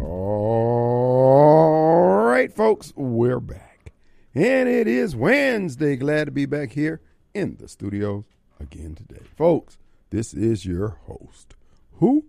[0.00, 1.48] All
[2.24, 3.92] right, folks, we're back.
[4.32, 5.96] And it is Wednesday.
[5.96, 7.00] Glad to be back here
[7.34, 8.22] in the studios
[8.60, 9.24] again today.
[9.36, 9.76] Folks,
[10.10, 11.56] this is your host.
[11.94, 12.26] Who?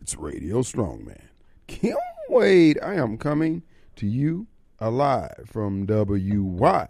[0.00, 1.20] It's Radio Strongman.
[1.66, 1.98] Kim
[2.30, 2.78] Wade.
[2.82, 3.64] I am coming
[3.96, 4.46] to you
[4.78, 6.88] alive from WYAB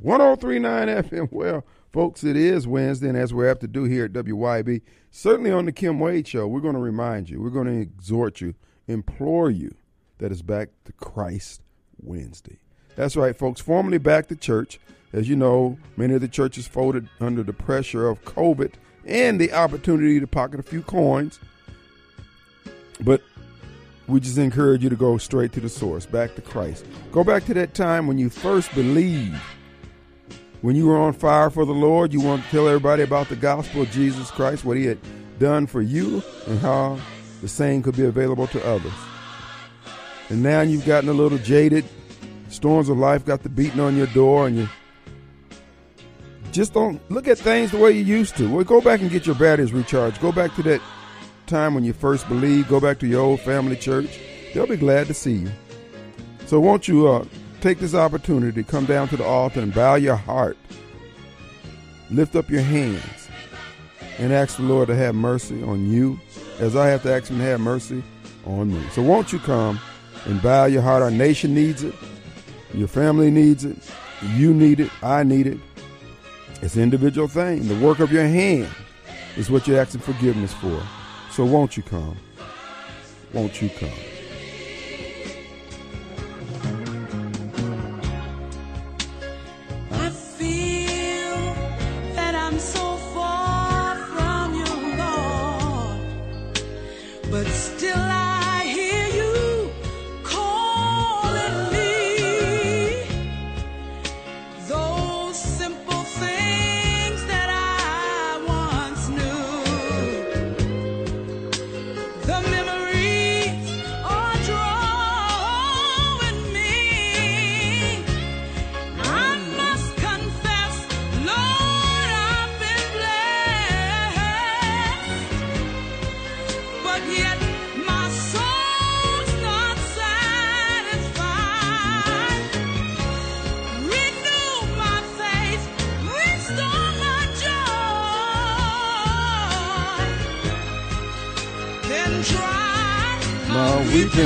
[0.00, 1.28] 1039 FM.
[1.30, 5.50] Well, folks, it is Wednesday, and as we have to do here at WYB, certainly
[5.50, 8.54] on the Kim Wade Show, we're going to remind you, we're going to exhort you,
[8.86, 9.74] implore you
[10.18, 11.62] that it's back to Christ
[12.02, 12.58] Wednesday.
[12.96, 13.60] That's right, folks.
[13.60, 14.80] Formally back to church.
[15.12, 18.74] As you know, many of the churches folded under the pressure of COVID
[19.06, 21.38] and the opportunity to pocket a few coins.
[23.00, 23.22] But
[24.06, 26.84] we just encourage you to go straight to the source, back to Christ.
[27.12, 29.40] Go back to that time when you first believed.
[30.60, 33.36] When you were on fire for the Lord, you want to tell everybody about the
[33.36, 34.98] gospel of Jesus Christ, what he had
[35.38, 36.98] done for you, and how
[37.40, 38.92] the same could be available to others.
[40.30, 41.84] And now you've gotten a little jaded.
[42.48, 44.68] Storms of life got the beating on your door, and you
[46.50, 48.48] just don't look at things the way you used to.
[48.48, 50.20] Well, go back and get your batteries recharged.
[50.20, 50.80] Go back to that
[51.46, 52.68] time when you first believed.
[52.68, 54.18] Go back to your old family church.
[54.52, 55.50] They'll be glad to see you.
[56.46, 57.24] So won't you uh,
[57.60, 60.56] take this opportunity to come down to the altar and bow your heart,
[62.10, 63.28] lift up your hands,
[64.18, 66.18] and ask the Lord to have mercy on you,
[66.58, 68.02] as I have to ask Him to have mercy
[68.46, 68.82] on me.
[68.90, 69.80] So won't you come
[70.26, 71.02] and bow your heart?
[71.02, 71.94] Our nation needs it.
[72.74, 73.78] Your family needs it.
[74.34, 74.90] You need it.
[75.02, 75.58] I need it.
[76.60, 77.68] It's an individual thing.
[77.68, 78.68] The work of your hand
[79.36, 80.82] is what you're asking forgiveness for.
[81.30, 82.16] So won't you come?
[83.32, 83.90] Won't you come?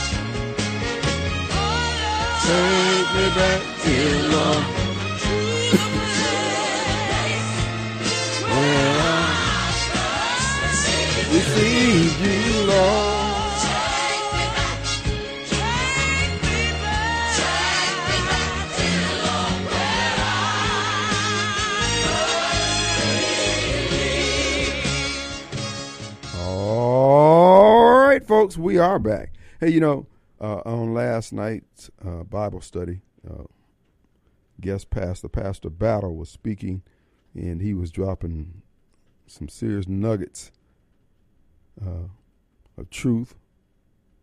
[2.45, 4.74] take me back, dear Lord,
[28.55, 29.33] folks, we are back.
[29.61, 30.07] Hey, you know,
[30.41, 33.45] uh, on last night's uh, Bible study, uh,
[34.61, 36.83] guest pastor, Pastor Battle, was speaking,
[37.35, 38.63] and he was dropping
[39.27, 40.53] some serious nuggets
[41.85, 42.09] uh,
[42.79, 43.35] of truth,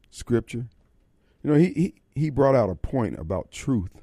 [0.10, 0.68] scripture.
[1.44, 4.02] You know, he, he, he brought out a point about truth,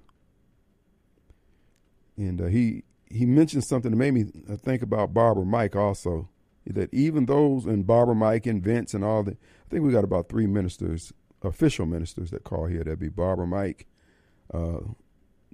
[2.17, 6.29] and uh, he he mentioned something that made me uh, think about Barbara Mike also
[6.67, 9.37] that even those and Barbara Mike and Vince and all the
[9.69, 11.13] I think we got about three ministers,
[11.43, 12.79] official ministers that call here.
[12.79, 13.87] That'd be Barbara Mike,
[14.53, 14.79] uh,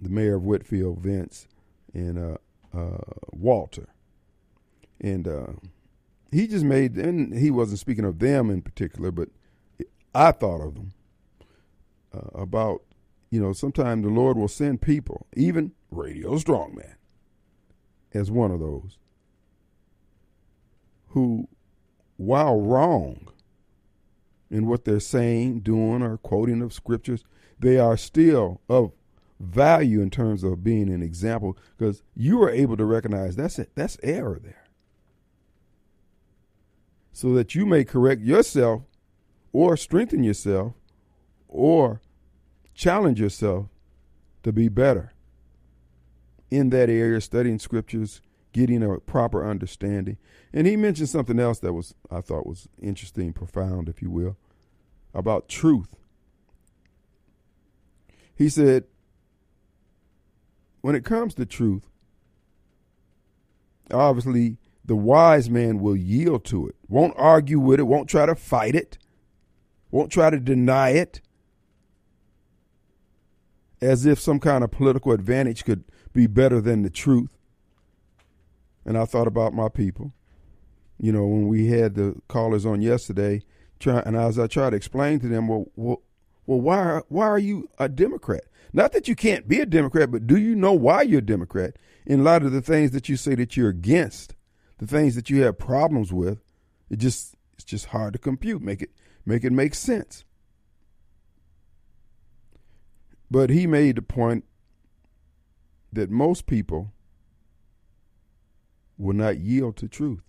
[0.01, 1.49] the mayor of Whitfield, Vince,
[1.93, 2.37] and uh,
[2.73, 2.99] uh,
[3.33, 3.89] Walter.
[5.01, 5.47] And uh,
[6.31, 9.31] he just made, and he wasn't speaking of them in particular, but
[10.15, 10.93] I thought of them
[12.15, 12.83] uh, about,
[13.31, 16.95] you know, sometimes the Lord will send people, even Radio Strongman,
[18.13, 18.97] as one of those
[21.09, 21.49] who,
[22.17, 23.29] while wrong
[24.51, 27.25] in what they're saying, doing, or quoting of scriptures,
[27.59, 28.93] they are still of
[29.41, 33.71] value in terms of being an example because you are able to recognize that's it,
[33.75, 34.65] that's error there.
[37.13, 38.83] So that you may correct yourself
[39.53, 40.75] or strengthen yourself
[41.49, 42.01] or
[42.75, 43.67] challenge yourself
[44.43, 45.13] to be better
[46.51, 48.21] in that area, studying scriptures,
[48.55, 50.17] getting a proper understanding.
[50.53, 54.39] And he mentioned something else that was I thought was interesting, profound, if you will,
[55.13, 55.97] about truth.
[58.35, 58.85] He said,
[60.81, 61.89] when it comes to truth,
[63.91, 68.35] obviously the wise man will yield to it, won't argue with it, won't try to
[68.35, 68.99] fight it,
[69.91, 71.21] won't try to deny it,
[73.81, 77.34] as if some kind of political advantage could be better than the truth.
[78.85, 80.13] And I thought about my people.
[80.99, 83.43] You know, when we had the callers on yesterday,
[83.81, 86.03] try, and as I tried to explain to them, well, well,
[86.47, 88.45] well, why why are you a Democrat?
[88.73, 91.77] Not that you can't be a Democrat, but do you know why you're a Democrat?
[92.07, 94.35] In light of the things that you say that you're against,
[94.79, 96.43] the things that you have problems with,
[96.91, 98.63] it just it's just hard to compute.
[98.63, 98.91] Make it
[99.25, 100.25] make it make sense.
[103.31, 104.45] But he made the point
[105.93, 106.93] that most people
[108.99, 110.23] will not yield to truth.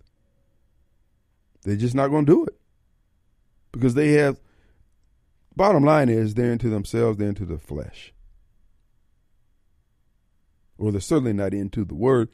[1.62, 2.58] They're just not going to do it
[3.72, 4.40] because they have.
[5.54, 8.12] Bottom line is they're into themselves, they're into the flesh.
[10.78, 12.28] Or they're certainly not into the word.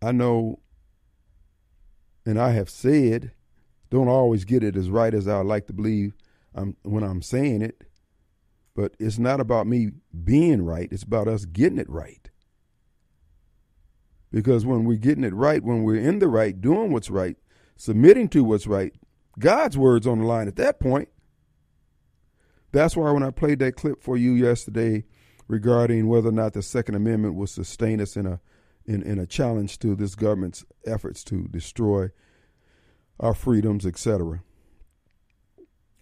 [0.00, 0.60] I know,
[2.24, 3.32] and I have said,
[3.90, 6.14] don't always get it as right as I like to believe
[6.54, 7.84] I'm, when I'm saying it.
[8.74, 9.90] But it's not about me
[10.24, 12.21] being right, it's about us getting it right.
[14.32, 17.36] Because when we're getting it right, when we're in the right, doing what's right,
[17.76, 18.92] submitting to what's right,
[19.38, 21.08] God's word's on the line at that point.
[22.72, 25.04] That's why when I played that clip for you yesterday
[25.46, 28.40] regarding whether or not the Second Amendment will sustain us in a
[28.84, 32.08] in, in a challenge to this government's efforts to destroy
[33.20, 34.42] our freedoms, etc.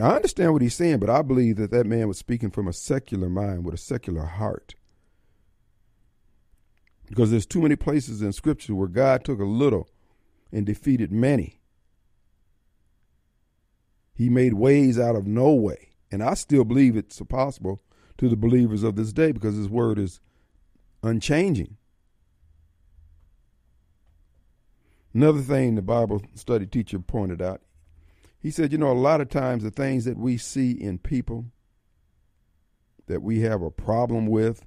[0.01, 2.73] I understand what he's saying, but I believe that that man was speaking from a
[2.73, 4.77] secular mind with a secular heart.
[7.11, 9.91] Because there's too many places in Scripture where God took a little
[10.51, 11.61] and defeated many.
[14.15, 15.91] He made ways out of no way.
[16.11, 17.83] And I still believe it's possible
[18.17, 20.21] to the believers of this day because his word is
[21.03, 21.77] unchanging.
[25.13, 27.61] Another thing the Bible study teacher pointed out
[28.41, 31.45] he said, you know, a lot of times the things that we see in people
[33.07, 34.65] that we have a problem with,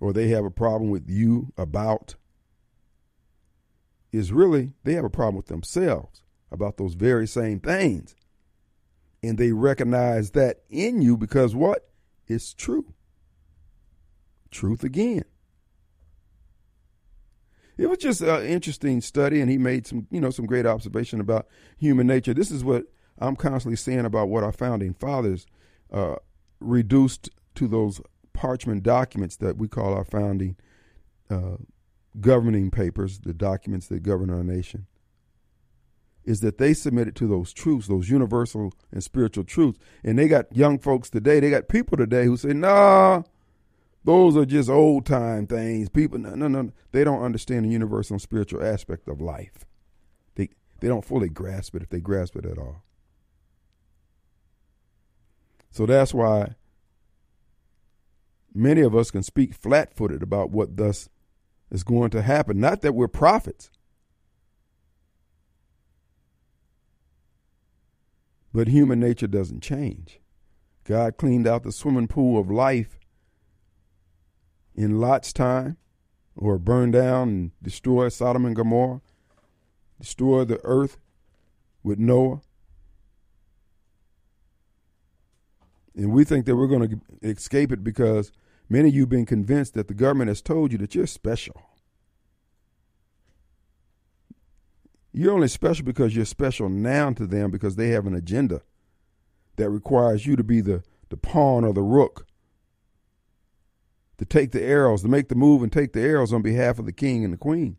[0.00, 2.16] or they have a problem with you about,
[4.12, 8.14] is really they have a problem with themselves about those very same things.
[9.22, 11.88] And they recognize that in you because what?
[12.26, 12.92] It's true.
[14.50, 15.24] Truth again
[17.76, 21.20] it was just an interesting study, and he made some, you know, some great observation
[21.20, 21.46] about
[21.76, 22.34] human nature.
[22.34, 22.84] This is what
[23.18, 25.46] I'm constantly saying about what our founding fathers
[25.92, 26.16] uh,
[26.60, 28.00] reduced to those
[28.34, 30.56] parchment documents that we call our founding
[31.30, 31.56] uh,
[32.20, 34.86] governing papers, the documents that govern our nation.
[36.24, 40.54] Is that they submitted to those truths, those universal and spiritual truths, and they got
[40.56, 41.38] young folks today.
[41.38, 43.24] They got people today who say, "Nah,
[44.04, 45.88] those are just old time things.
[45.88, 49.66] People, no, no, no, they don't understand the universal and spiritual aspect of life.
[50.34, 50.48] They
[50.80, 52.82] they don't fully grasp it if they grasp it at all.
[55.70, 56.54] So that's why
[58.54, 61.08] many of us can speak flat footed about what thus
[61.70, 62.60] is going to happen.
[62.60, 63.70] Not that we're prophets,
[68.52, 70.20] but human nature doesn't change.
[70.84, 72.98] God cleaned out the swimming pool of life
[74.74, 75.76] in Lot's time,
[76.36, 79.00] or burned down and destroyed Sodom and Gomorrah,
[80.00, 80.98] destroy the earth
[81.82, 82.40] with Noah.
[85.96, 88.32] And we think that we're going to escape it because
[88.68, 91.60] many of you have been convinced that the government has told you that you're special.
[95.12, 98.62] You're only special because you're special now to them because they have an agenda
[99.56, 102.26] that requires you to be the, the pawn or the rook
[104.18, 106.86] to take the arrows, to make the move and take the arrows on behalf of
[106.86, 107.76] the king and the queen.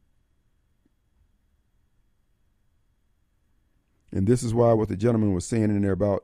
[4.11, 6.23] And this is why what the gentleman was saying in there about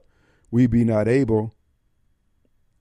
[0.50, 1.54] we be not able,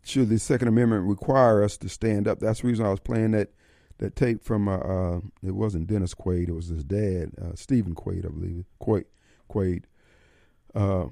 [0.02, 2.40] should the Second Amendment require us to stand up.
[2.40, 3.50] That's the reason I was playing that
[3.98, 7.94] that tape from uh, uh, it wasn't Dennis Quaid, it was his dad, uh, Stephen
[7.94, 9.04] Quaid, I believe, Quaid,
[9.50, 9.84] Quaid.
[10.74, 11.06] Uh,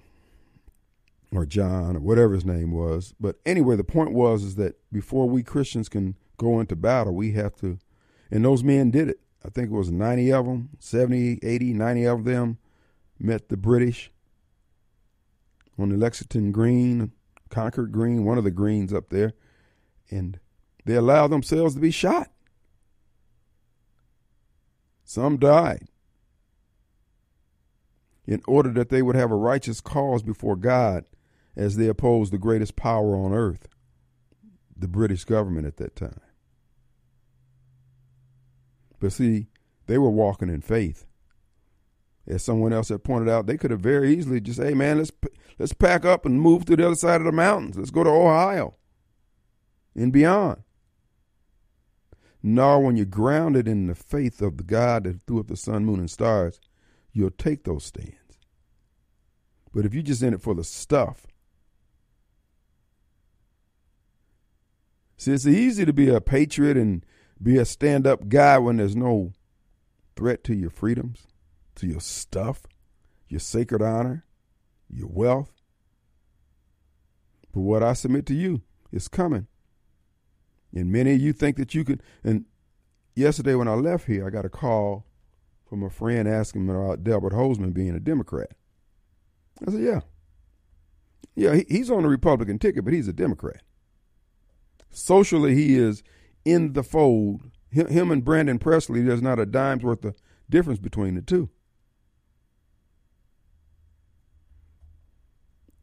[1.33, 3.15] or John or whatever his name was.
[3.21, 7.33] But anyway, the point was is that before we Christians can go into battle, we
[7.33, 7.79] have to,
[8.31, 9.21] and those men did it.
[9.45, 12.59] I think it was 90 of them, 70, 80, 90 of them
[13.19, 14.11] met the British
[15.79, 17.13] on the Lexington Green,
[17.49, 19.35] Concord Green, one of the greens up there,
[20.11, 20.39] and
[20.85, 22.31] they allowed themselves to be shot.
[25.05, 25.89] Some died
[28.27, 31.07] in order that they would have a righteous cause before God
[31.57, 33.69] as they opposed the greatest power on earth,
[34.77, 36.21] the British government at that time.
[39.01, 39.47] But see,
[39.87, 41.08] they were walking in faith.
[42.29, 45.11] As someone else had pointed out, they could have very easily just, hey man, let's
[45.59, 47.79] let's pack up and move to the other side of the mountains.
[47.79, 48.75] Let's go to Ohio
[49.95, 50.63] and beyond.
[52.43, 55.87] Nor when you're grounded in the faith of the God that threw up the sun,
[55.87, 56.61] moon, and stars,
[57.13, 58.15] you'll take those stands.
[59.73, 61.27] But if you're just in it for the stuff,
[65.17, 67.05] see, it's easy to be a patriot and
[67.43, 69.33] be a stand up guy when there's no
[70.15, 71.28] threat to your freedoms,
[71.79, 72.63] to your stuff,
[73.29, 74.25] your sacred honor,
[74.93, 75.53] your wealth.
[77.53, 79.47] But what I submit to you is coming.
[80.75, 82.03] And many of you think that you could.
[82.23, 82.45] And
[83.15, 85.07] yesterday when I left here, I got a call
[85.69, 88.51] from a friend asking about Delbert Hosemann being a Democrat.
[89.67, 90.01] I said, yeah.
[91.35, 93.63] Yeah, he's on the Republican ticket, but he's a Democrat.
[94.91, 96.03] Socially, he is
[96.45, 97.43] in the fold.
[97.71, 100.17] Him and Brandon Presley, there's not a dime's worth of
[100.49, 101.51] difference between the two.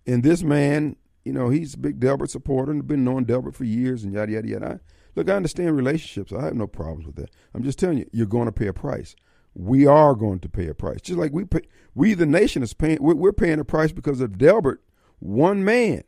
[0.07, 3.63] And this man you know, he's a big Delbert supporter and been knowing Delbert for
[3.63, 4.79] years and yada, yada, yada.
[5.15, 6.31] Look, I understand relationships.
[6.31, 7.31] I have no problems with that.
[7.53, 9.15] I'm just telling you, you're going to pay a price.
[9.55, 11.01] We are going to pay a price.
[11.01, 11.61] Just like we pay,
[11.95, 14.83] we, the nation, is paying, we're, we're paying a price because of Delbert,
[15.19, 16.03] one man.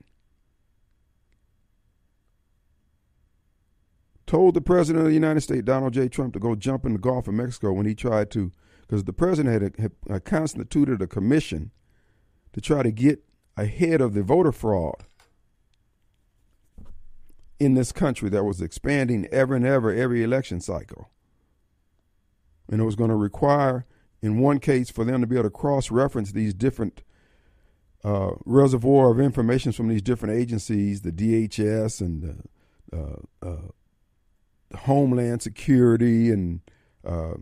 [4.27, 6.09] Told the president of the United States, Donald J.
[6.09, 8.51] Trump, to go jump in the Gulf of Mexico when he tried to,
[8.81, 11.71] because the president had, had constituted a commission
[12.51, 13.23] to try to get
[13.57, 15.03] ahead of the voter fraud
[17.59, 21.09] in this country that was expanding ever and ever every election cycle.
[22.69, 23.85] And it was going to require,
[24.21, 27.01] in one case, for them to be able to cross reference these different
[28.03, 35.41] uh, reservoir of information from these different agencies, the DHS and the uh, uh, Homeland
[35.41, 36.61] Security and
[37.03, 37.33] uh,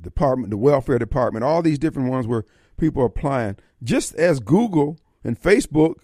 [0.00, 2.44] Department, the Welfare Department, all these different ones where
[2.76, 5.96] people are applying, just as Google and Facebook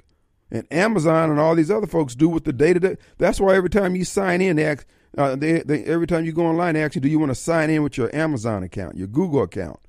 [0.50, 2.96] and Amazon and all these other folks do with the data.
[3.18, 6.32] That's why every time you sign in, they ask, uh, they, they, every time you
[6.32, 8.96] go online, they ask you, do you want to sign in with your Amazon account,
[8.96, 9.80] your Google account,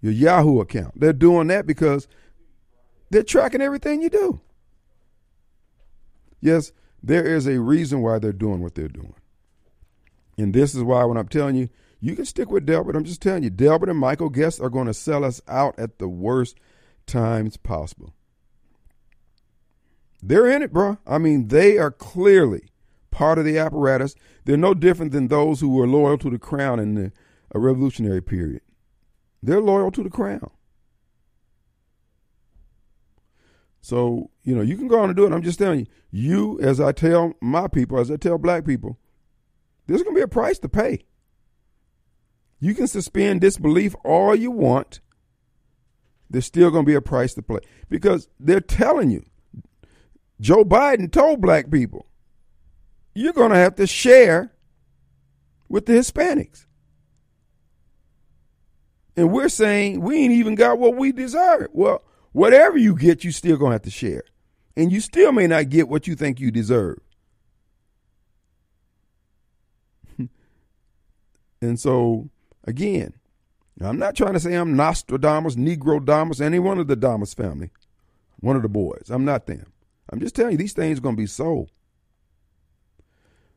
[0.00, 0.98] your Yahoo account?
[0.98, 2.08] They're doing that because
[3.10, 4.40] they're tracking everything you do.
[6.40, 6.72] Yes,
[7.02, 9.14] there is a reason why they're doing what they're doing.
[10.36, 11.68] And this is why when I'm telling you,
[12.04, 12.96] you can stick with Delbert.
[12.96, 15.98] I'm just telling you, Delbert and Michael Guest are going to sell us out at
[15.98, 16.60] the worst
[17.06, 18.12] times possible.
[20.22, 20.98] They're in it, bro.
[21.06, 22.68] I mean, they are clearly
[23.10, 24.14] part of the apparatus.
[24.44, 27.10] They're no different than those who were loyal to the crown in the
[27.54, 28.60] uh, revolutionary period.
[29.42, 30.50] They're loyal to the crown.
[33.80, 35.32] So, you know, you can go on and do it.
[35.32, 38.98] I'm just telling you, you, as I tell my people, as I tell black people,
[39.86, 41.06] there's going to be a price to pay.
[42.64, 45.00] You can suspend disbelief all you want.
[46.30, 47.58] There's still going to be a price to pay
[47.90, 49.22] because they're telling you.
[50.40, 52.06] Joe Biden told black people,
[53.14, 54.54] you're going to have to share
[55.68, 56.64] with the Hispanics.
[59.14, 61.68] And we're saying we ain't even got what we deserve.
[61.74, 62.02] Well,
[62.32, 64.22] whatever you get, you still going to have to share.
[64.74, 66.96] And you still may not get what you think you deserve.
[71.60, 72.30] and so
[72.66, 73.14] Again,
[73.80, 77.70] I'm not trying to say I'm Nostradamus, Negro Damus, any one of the Damus family,
[78.40, 79.10] one of the boys.
[79.10, 79.72] I'm not them.
[80.10, 81.70] I'm just telling you these things are going to be sold.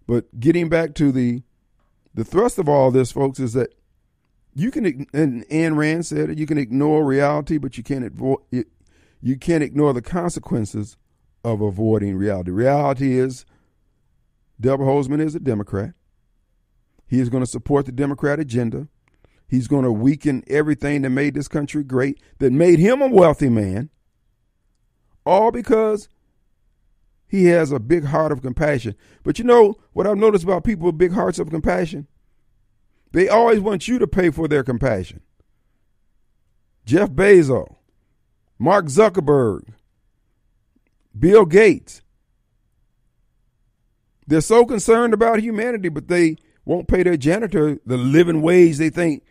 [0.07, 1.43] But getting back to the
[2.13, 3.75] the thrust of all this, folks, is that
[4.55, 6.39] you can and Ayn Rand said it.
[6.39, 8.67] You can ignore reality, but you can't avoid it.
[9.21, 10.97] You can't ignore the consequences
[11.43, 12.51] of avoiding reality.
[12.51, 13.45] Reality is
[14.59, 15.93] Delbert Hosemann is a Democrat.
[17.05, 18.87] He is going to support the Democrat agenda.
[19.47, 23.49] He's going to weaken everything that made this country great, that made him a wealthy
[23.49, 23.89] man,
[25.25, 26.09] all because
[27.27, 28.95] he has a big heart of compassion.
[29.23, 32.07] But you know what I've noticed about people with big hearts of compassion?
[33.11, 35.21] They always want you to pay for their compassion.
[36.85, 37.75] Jeff Bezos,
[38.59, 39.73] Mark Zuckerberg,
[41.17, 42.01] Bill Gates.
[44.25, 46.35] They're so concerned about humanity, but they
[46.65, 49.23] won't pay their janitor the living wage they think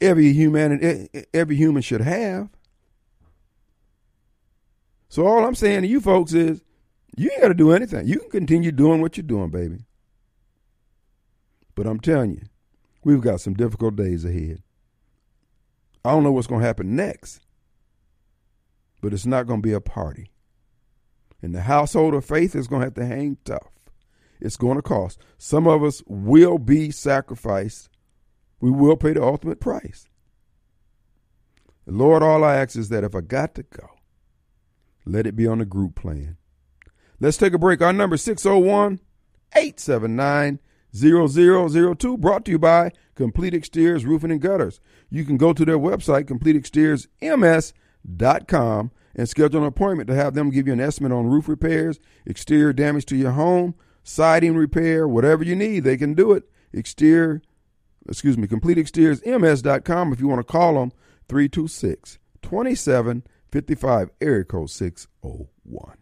[0.00, 2.48] every human every human should have.
[5.08, 6.62] So all I'm saying to you folks is
[7.16, 8.06] you ain't got to do anything.
[8.06, 9.80] You can continue doing what you're doing, baby.
[11.74, 12.42] But I'm telling you,
[13.04, 14.62] we've got some difficult days ahead.
[16.04, 17.40] I don't know what's going to happen next,
[19.00, 20.30] but it's not going to be a party.
[21.42, 23.68] And the household of faith is going to have to hang tough.
[24.40, 25.20] It's going to cost.
[25.36, 27.89] Some of us will be sacrificed.
[28.60, 30.06] We will pay the ultimate price.
[31.86, 33.88] Lord, all I ask is that if I got to go,
[35.04, 36.36] let it be on the group plan.
[37.18, 37.82] Let's take a break.
[37.82, 39.00] Our number 601
[39.54, 40.60] 879
[40.94, 44.80] 0002 brought to you by Complete Exteriors Roofing and Gutters.
[45.08, 50.66] You can go to their website, CompleteExteriorsMS.com, and schedule an appointment to have them give
[50.66, 55.56] you an estimate on roof repairs, exterior damage to your home, siding repair, whatever you
[55.56, 55.84] need.
[55.84, 56.44] They can do it.
[56.72, 57.42] Exterior,
[58.08, 60.92] excuse me, CompleteExteriorsMS.com if you want to call them
[61.28, 65.96] 326 2755, area code 601.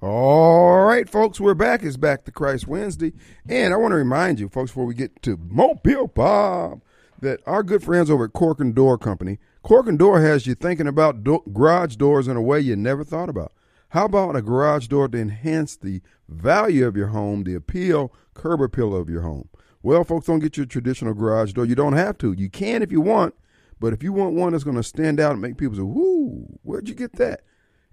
[0.00, 1.82] All right, folks, we're back.
[1.82, 3.14] It's back to Christ Wednesday.
[3.48, 6.82] And I want to remind you, folks, before we get to Mobile Bob,
[7.22, 11.24] that our good friends over at Corkern Door Company, Corkern Door has you thinking about
[11.24, 13.52] do- garage doors in a way you never thought about.
[13.94, 18.60] How about a garage door to enhance the value of your home, the appeal, curb
[18.60, 19.48] appeal of your home?
[19.84, 21.64] Well, folks, don't get your traditional garage door.
[21.64, 22.32] You don't have to.
[22.32, 23.36] You can if you want,
[23.78, 26.58] but if you want one that's going to stand out and make people say, "Whoo,
[26.64, 27.42] where'd you get that?"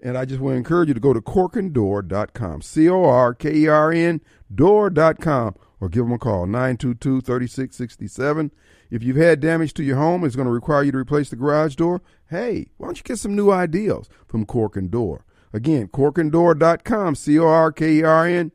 [0.01, 3.53] And I just want to encourage you to go to corkerndoor.com, C O R K
[3.53, 8.49] E R N door.com, or give them a call, 922 3667.
[8.89, 11.35] If you've had damage to your home, it's going to require you to replace the
[11.35, 12.01] garage door.
[12.27, 15.25] Hey, why don't you get some new ideas from Corkern Door?
[15.53, 18.51] Again, corkerndoor.com, C O R K E R N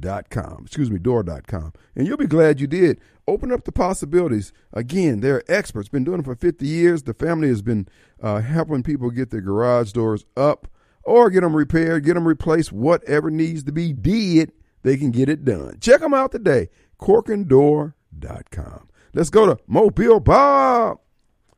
[0.00, 0.64] dot com.
[0.66, 3.00] Excuse me door.com and you'll be glad you did.
[3.26, 4.52] Open up the possibilities.
[4.72, 7.02] Again they're experts been doing it for 50 years.
[7.02, 7.88] The family has been
[8.22, 10.68] uh, helping people get their garage doors up
[11.04, 14.52] or get them repaired get them replaced whatever needs to be did
[14.82, 15.78] they can get it done.
[15.80, 16.68] Check them out today
[17.00, 20.98] corkerndoor.com let's go to mobile bob.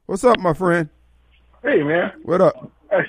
[0.06, 0.88] What's up my friend?
[1.62, 2.12] Hey, man.
[2.22, 2.70] what up?
[2.90, 3.06] Hey,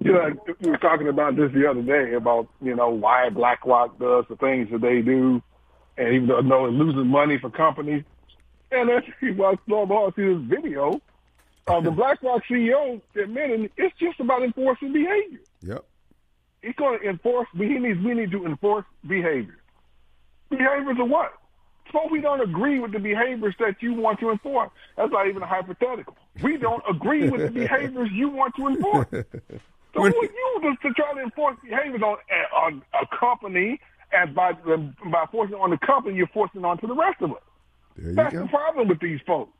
[0.00, 3.98] you know, we were talking about this the other day about, you know, why BlackRock
[3.98, 5.42] does the things that they do,
[5.96, 8.04] and even though it loses money for companies.
[8.72, 9.02] And then
[9.36, 11.00] while I see this video,
[11.66, 15.40] uh, the BlackRock CEO admitting it's just about enforcing behavior.
[15.62, 15.84] yep
[16.62, 17.48] He's going to enforce.
[17.54, 17.98] He needs.
[18.00, 19.56] We need to enforce behavior.
[20.50, 21.32] Behaviors of what?
[21.92, 24.70] So we don't agree with the behaviors that you want to enforce.
[24.96, 26.16] That's not even a hypothetical.
[26.42, 29.24] We don't agree with the behaviors you want to enforce.
[29.94, 32.16] So who are you to, to try to enforce behaviors on,
[32.54, 33.80] on a company,
[34.12, 37.32] and by by forcing on the company, you're forcing it on to the rest of
[37.32, 37.38] us.
[37.96, 39.52] there you That's go the problem with these folks.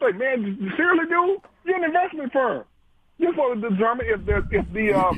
[0.00, 1.40] Like, man, seriously, dude?
[1.64, 2.64] You're an investment firm.
[3.18, 5.12] You're supposed to determine if the if the uh,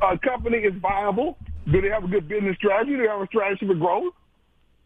[0.04, 1.38] uh, company is viable.
[1.70, 2.92] Do they have a good business strategy?
[2.92, 4.14] Do they have a strategy for growth?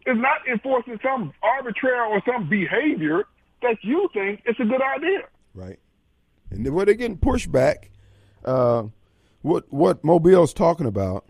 [0.05, 3.25] It's not enforcing some arbitrary or some behavior
[3.63, 5.21] that you think is a good idea.
[5.55, 5.79] Right.
[6.51, 7.89] And where they're getting pushback,
[8.45, 8.85] uh,
[9.43, 11.27] what what Mobile's talking about,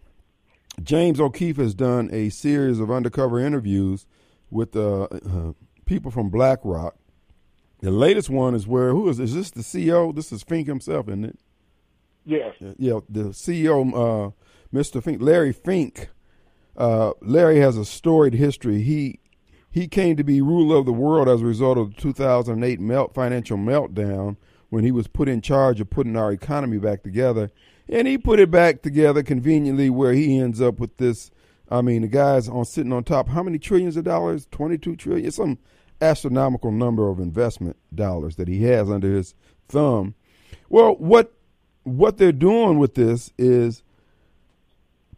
[0.82, 4.06] James O'Keefe has done a series of undercover interviews
[4.50, 5.52] with uh, uh,
[5.86, 6.96] people from BlackRock.
[7.80, 10.14] The latest one is where who is is this the CEO?
[10.14, 11.38] This is Fink himself, isn't it?
[12.24, 12.54] Yes.
[12.78, 14.30] Yeah, the CEO, uh,
[14.72, 15.02] Mr.
[15.02, 16.08] Fink, Larry Fink.
[16.76, 18.82] Uh, Larry has a storied history.
[18.82, 19.18] He
[19.70, 23.14] he came to be ruler of the world as a result of the 2008 melt,
[23.14, 24.36] financial meltdown
[24.68, 27.50] when he was put in charge of putting our economy back together.
[27.88, 31.30] And he put it back together conveniently where he ends up with this.
[31.70, 33.28] I mean, the guy's on sitting on top.
[33.28, 34.46] How many trillions of dollars?
[34.50, 35.30] 22 trillion.
[35.30, 35.58] Some
[36.00, 39.34] astronomical number of investment dollars that he has under his
[39.68, 40.14] thumb.
[40.68, 41.32] Well, what
[41.84, 43.82] what they're doing with this is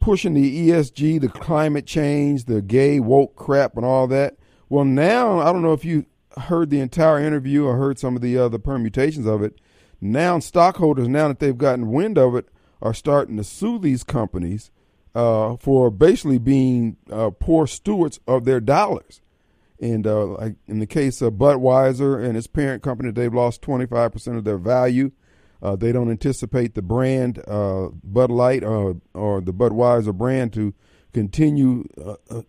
[0.01, 4.37] pushing the ESG, the climate change, the gay woke crap, and all that.
[4.69, 8.23] Well, now I don't know if you heard the entire interview or heard some of
[8.23, 9.59] the other permutations of it.
[10.01, 12.49] Now, stockholders, now that they've gotten wind of it,
[12.85, 14.71] are starting to sue these companies
[15.15, 19.23] uh, for basically being uh, poor stewards of their dollars.
[19.81, 24.37] And uh, like in the case of Budweiser and its parent company, they've lost 25%
[24.37, 25.11] of their value.
[25.63, 30.75] Uh, they don't anticipate the brand uh, Bud Light or, or the Budweiser brand to
[31.15, 32.43] continue uh, uh,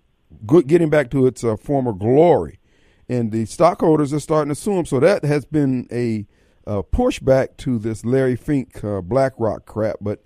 [0.61, 2.59] getting back to its uh, former glory.
[3.07, 4.85] And the stockholders are starting to sue them.
[4.85, 6.25] So that has been a
[6.67, 9.97] uh, pushback to this Larry Fink uh, BlackRock crap.
[10.01, 10.24] But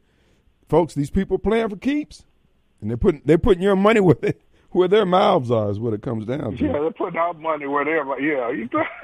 [0.70, 2.24] folks, these people playing for keeps,
[2.80, 4.36] and they're putting they're putting your money where they,
[4.72, 6.66] where their mouths are is what it comes down to.
[6.66, 8.52] Yeah, they're putting out money where they're like, yeah,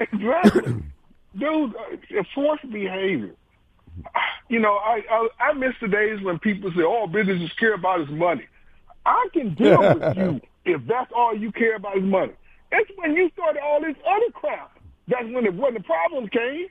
[0.00, 0.82] exactly.
[1.38, 3.34] Dude, uh, enforced behavior.
[4.48, 8.02] You know, I, I I miss the days when people say, "Oh, businesses care about
[8.02, 8.46] is money."
[9.04, 12.32] I can deal with you if that's all you care about is money.
[12.70, 14.78] It's when you started all this other crap.
[15.08, 16.68] That's when the when the problems came.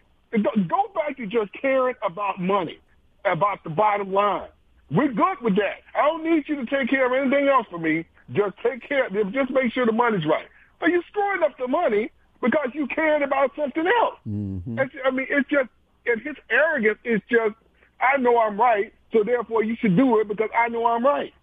[0.68, 2.80] Go back to just caring about money,
[3.26, 4.48] about the bottom line.
[4.92, 5.82] We're good with that.
[5.96, 8.06] I don't need you to take care of anything else for me.
[8.32, 9.08] Just take care.
[9.08, 10.48] Of, Just make sure the money's right.
[10.80, 14.20] But you're screwing up the money because you cared about something else.
[14.26, 15.70] It's, I mean, it's just,
[16.06, 17.56] and his arrogance is just,
[18.00, 21.34] I know I'm right, so therefore you should do it because I know I'm right.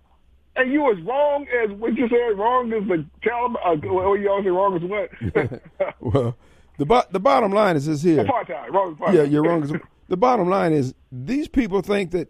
[0.54, 4.28] And you as wrong as what you said, wrong as the Taliban, uh, well, you
[4.30, 5.62] all say wrong as what?
[6.00, 6.36] Well,
[6.78, 8.22] the bo- the bottom line is this here.
[8.24, 9.14] Apartheid, wrong as apartheid.
[9.14, 9.80] Yeah, you're wrong.
[10.08, 12.28] The bottom line is these people think that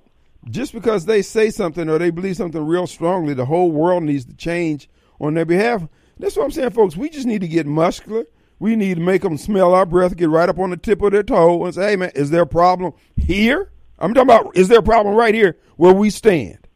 [0.50, 4.24] just because they say something or they believe something real strongly, the whole world needs
[4.24, 4.88] to change
[5.20, 5.87] on their behalf.
[6.18, 6.96] That's what I'm saying, folks.
[6.96, 8.24] We just need to get muscular.
[8.59, 11.12] We need to make them smell our breath, get right up on the tip of
[11.12, 13.70] their toe, and say, "Hey, man, is there a problem here?
[13.98, 16.68] I'm talking about is there a problem right here where we stand?"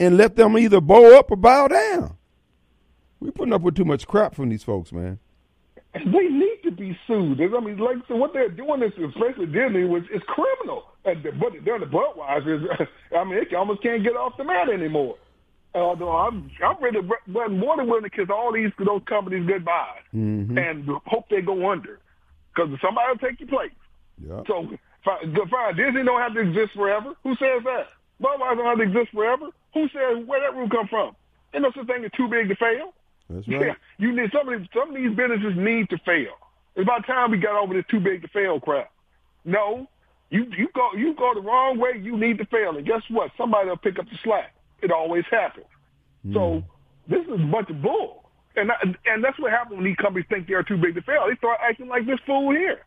[0.00, 2.16] And let them either bow up or bow down.
[3.20, 5.18] We're putting up with too much crap from these folks, man.
[5.94, 7.40] They need to be sued.
[7.40, 10.84] I mean, like so what they're doing is, especially Disney, was is criminal.
[11.04, 12.86] And the, but they're the Budweiser.
[13.16, 15.16] I mean, they almost can't get off the mat anymore.
[15.74, 20.00] Although I'm, I'm really but more than willing to kiss all these those companies goodbye
[20.14, 20.56] mm-hmm.
[20.56, 22.00] and hope they go under,
[22.54, 23.76] because somebody will take your place.
[24.20, 24.42] Yeah.
[24.46, 24.68] So
[25.04, 25.76] fine, fine.
[25.76, 27.14] Disney don't have to exist forever.
[27.22, 27.92] Who says that?
[28.20, 29.48] Budweiser don't have to exist forever.
[29.74, 31.16] Who says where that rule come from?
[31.54, 32.92] Ain't no such thing as too big to fail.
[33.30, 36.32] That's Yeah, you need some of these, some of these businesses need to fail.
[36.76, 38.90] It's about time we got over this too big to fail crap.
[39.44, 39.86] No,
[40.30, 41.98] you you go you go the wrong way.
[42.00, 43.30] You need to fail, and guess what?
[43.36, 44.54] Somebody will pick up the slack.
[44.82, 45.66] It always happens.
[46.32, 46.62] So
[47.08, 50.26] this is a bunch of bull, and I- and that's what happens when these companies
[50.28, 51.26] think they're too big to fail.
[51.28, 52.80] They start acting like this fool here.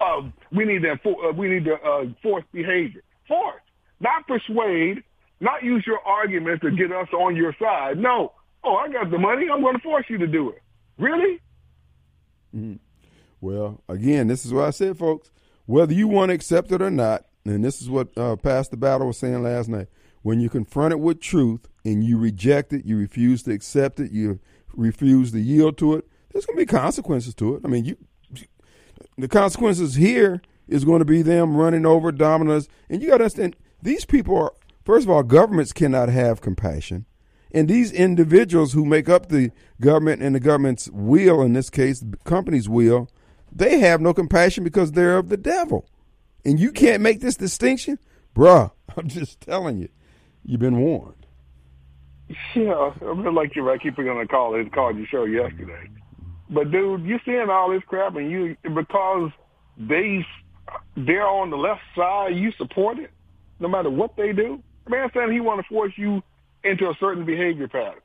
[0.00, 3.02] Uh, we need to uh, we need to uh, force behavior.
[3.26, 3.62] Force,
[4.00, 5.02] not persuade,
[5.40, 7.98] not use your arguments to get us on your side.
[7.98, 8.32] No.
[8.64, 9.46] Oh, I got the money.
[9.52, 10.62] I'm going to force you to do it.
[10.98, 11.40] Really?
[13.40, 15.30] Well, again, this is what I said, folks.
[15.66, 19.06] Whether you want to accept it or not, and this is what uh, Pastor Battle
[19.06, 19.88] was saying last night.
[20.22, 24.10] When you confront it with truth and you reject it, you refuse to accept it,
[24.10, 24.40] you
[24.74, 26.06] refuse to yield to it.
[26.32, 27.62] There's going to be consequences to it.
[27.64, 27.96] I mean, you,
[29.16, 33.24] the consequences here is going to be them running over dominants, and you got to
[33.24, 34.52] understand these people are.
[34.84, 37.04] First of all, governments cannot have compassion.
[37.52, 42.00] And these individuals who make up the government and the government's will, in this case,
[42.00, 43.08] the company's will,
[43.50, 45.88] they have no compassion because they're of the devil.
[46.44, 47.98] And you can't make this distinction?
[48.34, 49.88] Bruh, I'm just telling you,
[50.44, 51.14] you've been warned.
[52.54, 53.70] Yeah, I'm just like you.
[53.70, 54.70] I keep forgetting to call it.
[54.72, 55.88] Called your show yesterday.
[56.50, 59.30] But dude, you seeing all this crap, and you because
[59.78, 60.26] they
[60.96, 63.10] they're on the left side, you support it,
[63.60, 64.62] no matter what they do.
[64.88, 66.22] Man saying he want to force you
[66.64, 68.00] into a certain behavior pattern,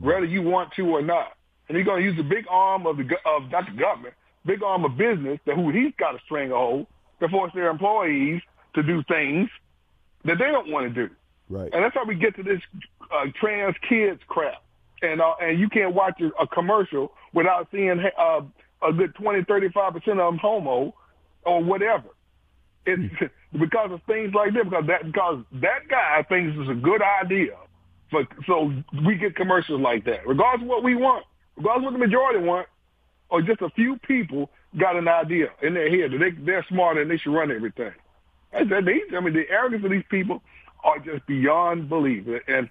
[0.00, 1.32] whether you want to or not.
[1.68, 4.14] And he's going to use the big arm of the of not the government,
[4.46, 6.86] big arm of business that who he's got a stranglehold
[7.20, 8.40] to force their employees
[8.74, 9.48] to do things
[10.24, 11.14] that they don't want to do.
[11.48, 11.70] Right.
[11.72, 12.60] And that's how we get to this
[13.12, 14.62] uh, trans kids crap.
[15.02, 18.40] And uh, and you can't watch a, a commercial without seeing uh,
[18.86, 20.94] a good 20, 35 percent of them homo
[21.44, 22.08] or whatever.
[22.84, 23.14] It's
[23.52, 24.64] because of things like that.
[24.64, 27.56] Because that because that guy thinks it's a good idea.
[28.10, 28.72] For, so
[29.06, 31.24] we get commercials like that, regardless of what we want,
[31.56, 32.66] regardless of what the majority want,
[33.30, 37.02] or just a few people got an idea in their head that they they're smarter
[37.02, 37.92] and they should run everything.
[38.52, 39.02] I said these.
[39.14, 40.42] I mean, the arrogance of these people
[40.84, 42.26] are just beyond belief.
[42.46, 42.70] And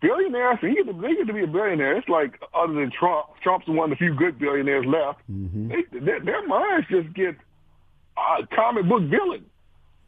[0.00, 1.96] billionaires, they get, to, they get to be a billionaire.
[1.96, 3.26] It's like other than Trump.
[3.42, 5.20] Trump's one of the few good billionaires left.
[5.68, 7.36] They, their, their minds just get
[8.16, 9.46] uh, comic book villain.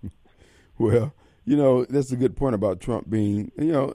[0.78, 1.14] Well,
[1.46, 3.94] you know, that's a good point about Trump being, you know,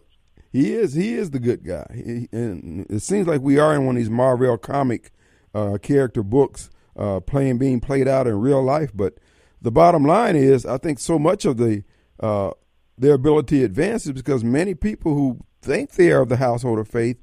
[0.51, 1.85] he is he is the good guy.
[1.93, 5.11] He, and it seems like we are in one of these Marvel comic
[5.53, 8.91] uh, character books uh, playing being played out in real life.
[8.93, 9.15] But
[9.61, 11.83] the bottom line is, I think so much of the
[12.19, 12.51] uh,
[12.97, 17.17] their ability advances because many people who think they are of the household of faith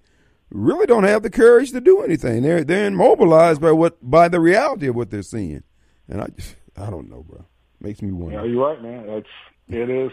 [0.51, 2.43] really don't have the courage to do anything.
[2.43, 5.65] They're they're immobilized by what by the reality of what they're seeing.
[6.09, 7.45] And I just I don't know, bro.
[7.81, 8.39] Makes me wonder.
[8.39, 9.07] Yeah, you're right, man.
[9.07, 9.27] That's
[9.69, 10.13] it is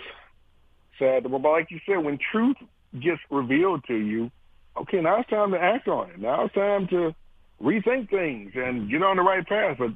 [1.00, 1.24] sad.
[1.24, 2.58] But like you said, when truth
[3.02, 4.32] gets revealed to you,
[4.78, 6.20] okay, now it's time to act on it.
[6.20, 7.14] Now it's time to
[7.62, 9.78] rethink things and get on the right path.
[9.80, 9.92] But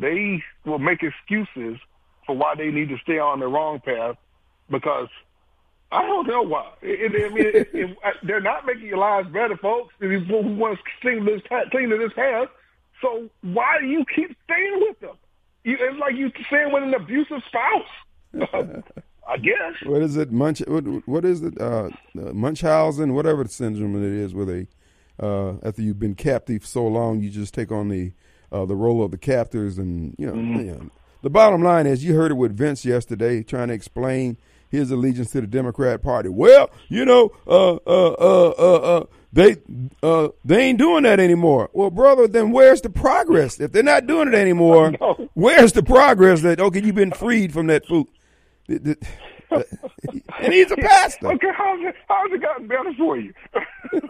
[0.00, 1.78] they will make excuses
[2.26, 4.16] for why they need to stay on the wrong path
[4.70, 5.08] because
[5.90, 6.72] I don't know why.
[6.82, 9.94] It, it, I mean, it, it, they're not making your lives better, folks.
[10.00, 10.08] Who
[10.56, 12.48] want to to this cling to this path?
[13.00, 15.16] So why do you keep staying with them?
[15.64, 18.82] You, it's like you staying with an abusive spouse.
[19.28, 19.74] I guess.
[19.84, 20.32] What is it?
[20.32, 20.60] Munch.
[20.66, 21.60] What, what is it?
[21.60, 24.66] Uh, uh, Munchausen, whatever the syndrome it is, where they,
[25.20, 28.12] uh, after you've been captive so long, you just take on the
[28.50, 30.90] uh, the role of the captors, and you know, you know,
[31.22, 34.38] the bottom line is, you heard it with Vince yesterday, trying to explain
[34.70, 36.28] his allegiance to the Democrat Party.
[36.28, 39.56] Well, you know, uh, uh, uh, uh, uh, they
[40.02, 41.68] uh, they ain't doing that anymore.
[41.72, 43.60] Well, brother, then where's the progress?
[43.60, 44.92] If they're not doing it anymore,
[45.34, 48.06] where's the progress that okay, you've been freed from that food?
[48.68, 48.96] And
[50.52, 51.28] he's a pastor.
[51.32, 53.32] Okay, how's it how's it gotten better for you?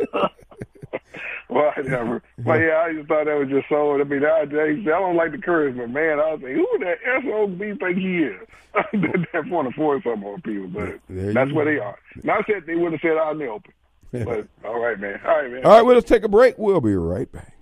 [1.49, 2.23] Whatever.
[2.39, 3.99] But yeah, I just thought that was just so.
[3.99, 6.95] I mean, nowadays I don't like the courage, but man, I was like, who the
[7.23, 8.41] sob think he is?
[8.75, 11.99] that that want to force something on people, but There that's where they are.
[12.23, 13.73] Not that they would have said out in the open.
[14.13, 15.21] But all right, man.
[15.25, 15.65] All right, man.
[15.65, 16.59] All right, well, let's take a break.
[16.59, 17.58] We'll be right back.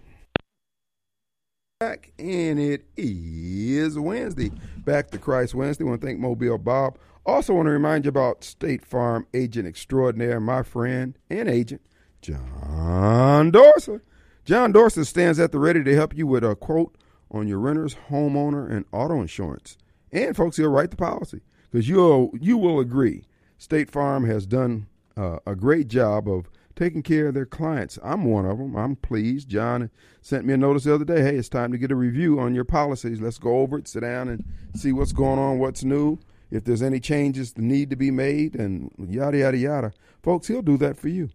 [1.78, 4.50] Back, and it is Wednesday.
[4.78, 5.84] Back to Christ Wednesday.
[5.84, 6.96] want to thank Mobile Bob.
[7.26, 11.82] Also, want to remind you about State Farm agent extraordinaire, my friend and agent,
[12.22, 14.00] John Dorser.
[14.46, 16.96] John Dorser stands at the ready to help you with a quote
[17.30, 19.76] on your renter's homeowner and auto insurance.
[20.10, 23.26] And folks, he'll write the policy because you'll you will agree.
[23.58, 27.98] State Farm has done uh, a great job of taking care of their clients.
[28.04, 28.76] I'm one of them.
[28.76, 29.48] I'm pleased.
[29.48, 31.22] John sent me a notice the other day.
[31.22, 33.20] Hey, it's time to get a review on your policies.
[33.20, 36.18] Let's go over it, sit down, and see what's going on, what's new,
[36.50, 39.92] if there's any changes that need to be made, and yada yada yada.
[40.22, 41.30] Folks, he'll do that for you.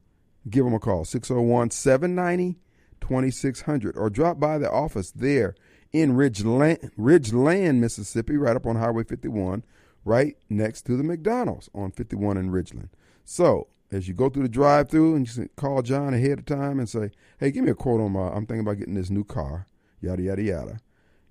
[0.49, 2.60] Give him a call 601 790
[3.01, 5.56] 2600 or drop by the office there
[5.91, 9.63] in Ridgeland, Ridgeland, Mississippi, right up on Highway 51,
[10.06, 12.89] right next to the McDonald's on 51 in Ridgeland.
[13.25, 16.80] So, as you go through the drive through and you call John ahead of time
[16.80, 19.23] and say, hey, give me a quote on my, I'm thinking about getting this new
[19.23, 19.67] car,
[20.01, 20.80] yada, yada, yada.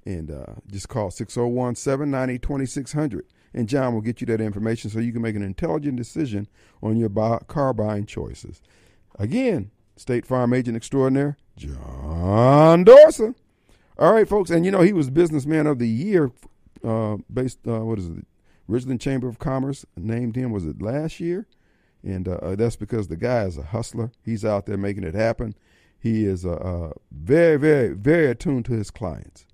[0.04, 3.26] And uh, just call 601 790 2600.
[3.52, 6.46] And John will get you that information so you can make an intelligent decision
[6.82, 8.62] on your buy, car buying choices.
[9.18, 13.34] Again, State Farm Agent Extraordinaire, John Dorser.
[13.98, 16.30] All right, folks, and you know he was Businessman of the Year,
[16.82, 18.26] uh, based uh, what is it?
[18.66, 20.52] Richland Chamber of Commerce named him.
[20.52, 21.46] Was it last year?
[22.02, 24.10] And uh, uh, that's because the guy is a hustler.
[24.24, 25.54] He's out there making it happen.
[25.98, 29.46] He is uh, uh, very, very, very attuned to his clients,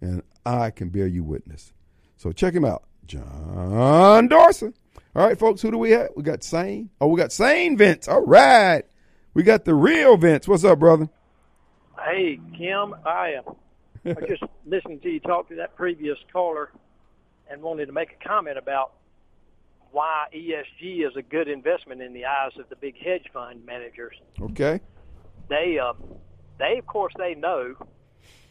[0.00, 1.72] and I can bear you witness.
[2.16, 4.72] So check him out, John Dorser.
[5.16, 6.10] All right, folks, who do we have?
[6.14, 6.90] We got Sane.
[7.00, 8.06] Oh, we got Sane Vince.
[8.06, 8.84] All right,
[9.34, 10.46] we got the real Vince.
[10.46, 11.08] What's up, brother?
[12.04, 13.52] Hey, Kim, I uh,
[14.06, 16.70] I just listened to you talk to that previous caller
[17.50, 18.92] and wanted to make a comment about
[19.92, 24.14] why ESG is a good investment in the eyes of the big hedge fund managers.
[24.40, 24.80] Okay.
[25.48, 25.94] They, uh,
[26.58, 27.74] they of course, they know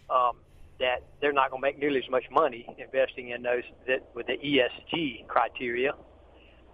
[0.09, 0.37] um,
[0.79, 4.27] that they're not going to make nearly as much money investing in those that with
[4.27, 5.91] the ESG criteria.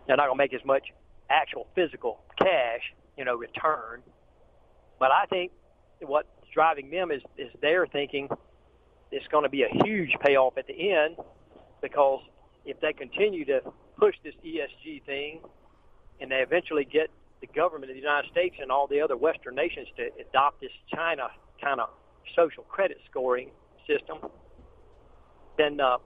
[0.08, 0.88] They're not going to make as much
[1.30, 4.04] actual physical cash, you know, return.
[5.00, 5.52] But I think
[6.02, 8.30] what's driving them is is they're thinking
[9.12, 11.18] it's going to be a huge payoff at the end
[11.82, 12.22] because
[12.66, 13.62] if they continue to
[13.98, 15.40] push this ESG thing
[16.20, 17.10] and they eventually get
[17.42, 20.72] the government of the United States and all the other Western nations to adopt this
[20.94, 21.28] China
[21.62, 21.90] kind of
[22.36, 23.50] social credit scoring
[23.88, 24.18] system,
[25.58, 25.98] then uh,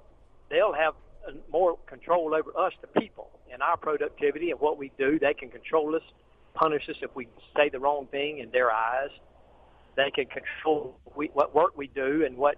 [0.50, 0.94] they'll have
[1.28, 5.20] uh, more control over us, the people, and our productivity and what we do.
[5.20, 6.02] They can control us,
[6.54, 9.10] punish us if we say the wrong thing in their eyes.
[9.96, 12.58] They can control we, what work we do and what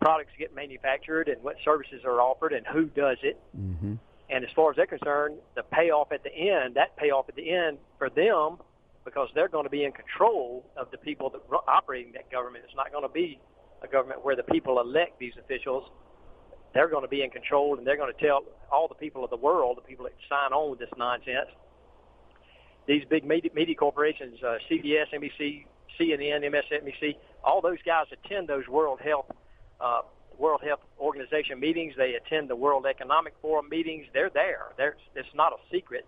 [0.00, 3.38] products get manufactured and what services are offered and who does it.
[3.58, 3.94] Mm-hmm.
[4.30, 7.50] And as far as they're concerned, the payoff at the end, that payoff at the
[7.50, 8.58] end for them,
[9.04, 12.64] because they're going to be in control of the people that ru- operating that government.
[12.66, 13.40] It's not going to be
[13.82, 15.90] a government where the people elect these officials.
[16.74, 19.30] They're going to be in control, and they're going to tell all the people of
[19.30, 21.50] the world, the people that sign on with this nonsense,
[22.86, 25.66] these big media, media corporations, uh, CBS, NBC,
[25.98, 29.26] CNN, MSNBC, all those guys attend those World Health
[29.80, 30.02] uh,
[30.40, 31.94] World Health Organization meetings.
[31.96, 34.06] They attend the World Economic Forum meetings.
[34.14, 34.72] They're there.
[34.76, 36.06] They're, it's not a secret.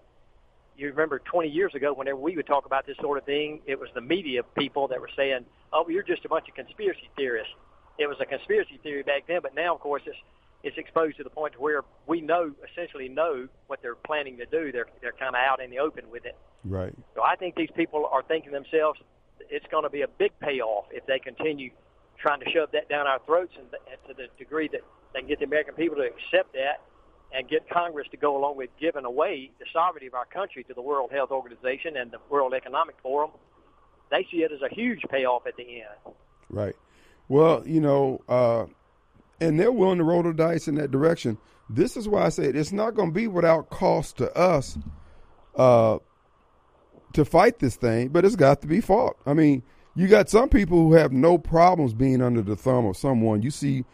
[0.76, 3.78] You remember 20 years ago, whenever we would talk about this sort of thing, it
[3.78, 7.52] was the media people that were saying, "Oh, you're just a bunch of conspiracy theorists."
[7.98, 10.16] It was a conspiracy theory back then, but now, of course, it's
[10.62, 14.72] it's exposed to the point where we know essentially know what they're planning to do.
[14.72, 16.36] They're they're kind of out in the open with it.
[16.64, 16.94] Right.
[17.14, 18.98] So I think these people are thinking themselves,
[19.50, 21.70] it's going to be a big payoff if they continue
[22.22, 24.80] trying to shove that down our throats and, and to the degree that
[25.12, 26.80] they can get the American people to accept that
[27.34, 30.74] and get Congress to go along with giving away the sovereignty of our country to
[30.74, 33.30] the World Health Organization and the World Economic Forum.
[34.10, 36.14] They see it as a huge payoff at the end.
[36.50, 36.76] Right.
[37.28, 38.66] Well, you know, uh,
[39.40, 41.38] and they're willing to roll the dice in that direction.
[41.70, 44.76] This is why I say it's not going to be without cost to us
[45.56, 45.98] uh,
[47.14, 49.16] to fight this thing, but it's got to be fought.
[49.24, 49.62] I mean,
[49.94, 53.42] you got some people who have no problems being under the thumb of someone.
[53.42, 53.84] You see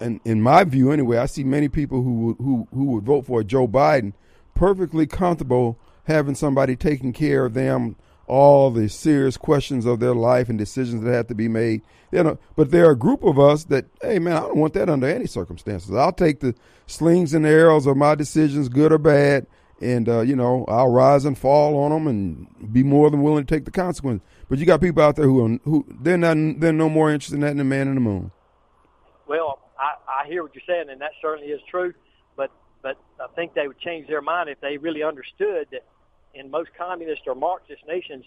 [0.00, 3.26] and in my view anyway, I see many people who would, who who would vote
[3.26, 4.12] for Joe Biden
[4.54, 7.96] perfectly comfortable having somebody taking care of them
[8.26, 11.82] all the serious questions of their life and decisions that have to be made.
[12.10, 14.74] You know, but there are a group of us that, hey man, I don't want
[14.74, 15.94] that under any circumstances.
[15.94, 16.54] I'll take the
[16.86, 19.46] slings and arrows of my decisions, good or bad,
[19.80, 23.44] and uh, you know I'll rise and fall on them and be more than willing
[23.44, 24.26] to take the consequences.
[24.48, 27.34] But you got people out there who are, who they're not they're no more interested
[27.34, 28.30] in that than the man in the moon.
[29.26, 31.92] Well, I, I hear what you're saying, and that certainly is true.
[32.36, 32.50] But
[32.82, 35.84] but I think they would change their mind if they really understood that
[36.34, 38.24] in most communist or Marxist nations,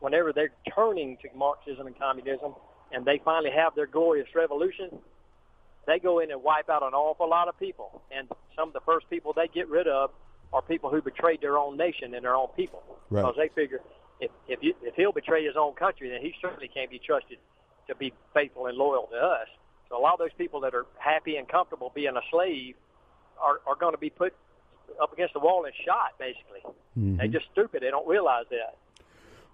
[0.00, 2.54] whenever they're turning to Marxism and communism,
[2.92, 4.90] and they finally have their glorious revolution,
[5.86, 8.02] they go in and wipe out an awful lot of people.
[8.14, 10.10] And some of the first people they get rid of
[10.52, 13.22] are people who betrayed their own nation and their own people, Right.
[13.22, 13.80] because they figure
[14.20, 17.38] if if, you, if he'll betray his own country, then he certainly can't be trusted
[17.88, 19.48] to be faithful and loyal to us.
[19.88, 22.74] So a lot of those people that are happy and comfortable being a slave
[23.40, 24.34] are, are going to be put
[25.02, 26.60] up against the wall and shot, basically.
[26.96, 27.82] They're just stupid.
[27.82, 28.76] They don't realize that.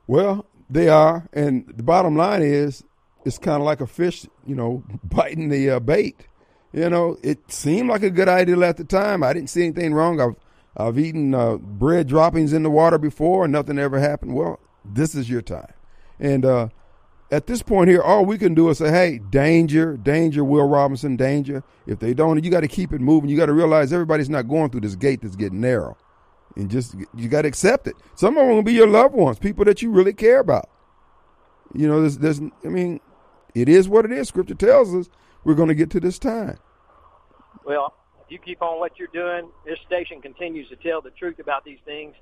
[0.07, 2.85] Well, they are, and the bottom line is,
[3.25, 6.27] it's kind of like a fish, you know, biting the uh, bait.
[6.73, 9.25] You know, it seemed like a good idea at the time.
[9.25, 10.21] I didn't see anything wrong.
[10.21, 10.37] I've
[10.77, 14.35] I've eaten uh, bread droppings in the water before, and nothing ever happened.
[14.35, 15.73] Well, this is your time,
[16.19, 16.69] and uh,
[17.31, 21.17] at this point here, all we can do is say, "Hey, danger, danger, Will Robinson,
[21.17, 23.31] danger." If they don't, you got to keep it moving.
[23.31, 25.97] You got to realize everybody's not going through this gate that's getting narrow,
[26.57, 27.95] and just you got to accept it.
[28.15, 30.69] Some of them will be your loved ones, people that you really care about.
[31.75, 33.01] You know, there's, there's, I mean,
[33.55, 34.29] it is what it is.
[34.29, 35.09] Scripture tells us
[35.45, 36.59] we're going to get to this time.
[37.65, 37.95] Well,
[38.31, 41.79] you keep on what you're doing, this station continues to tell the truth about these
[41.85, 42.15] things.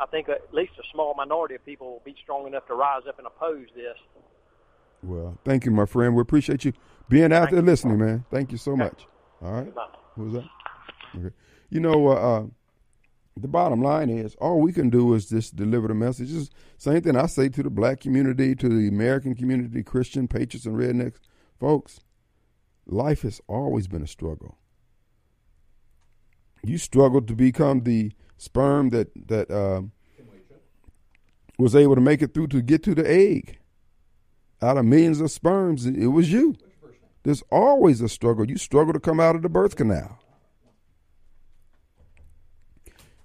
[0.00, 3.02] I think at least a small minority of people will be strong enough to rise
[3.08, 3.96] up and oppose this.
[5.02, 6.14] Well, thank you, my friend.
[6.14, 6.72] We appreciate you
[7.08, 8.24] being out there listening, man.
[8.30, 9.06] Thank you so much.
[9.42, 9.64] All right.
[9.64, 9.88] Goodbye.
[10.14, 10.44] What was that?
[11.16, 11.34] Okay.
[11.70, 12.46] You know, uh, uh,
[13.36, 16.32] the bottom line is all we can do is just deliver the message.
[16.32, 20.66] It's same thing I say to the black community, to the American community, Christian, patriots,
[20.66, 21.18] and rednecks.
[21.60, 22.00] Folks,
[22.86, 24.58] life has always been a struggle.
[26.64, 29.92] You struggled to become the sperm that that um,
[31.58, 33.58] was able to make it through to get to the egg.
[34.60, 36.56] Out of millions of sperms, it it was you.
[37.22, 38.48] There's always a struggle.
[38.48, 40.18] You struggle to come out of the birth canal.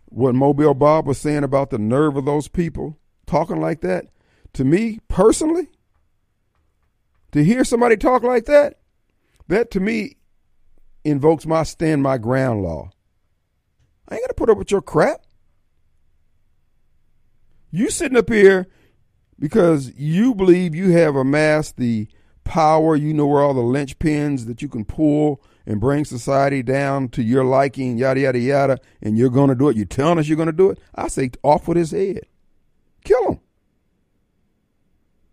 [0.05, 4.07] What Mobile Bob was saying about the nerve of those people talking like that,
[4.53, 5.69] to me personally,
[7.31, 8.79] to hear somebody talk like that,
[9.47, 10.17] that to me
[11.03, 12.91] invokes my stand my ground law.
[14.09, 15.21] I ain't gonna put up with your crap.
[17.71, 18.67] You sitting up here
[19.39, 22.07] because you believe you have amassed the
[22.43, 27.07] power, you know where all the linchpins that you can pull and bring society down
[27.09, 29.77] to your liking, yada yada yada, and you're gonna do it.
[29.77, 30.79] You're telling us you're gonna do it.
[30.93, 32.27] I say off with his head,
[33.03, 33.39] kill him,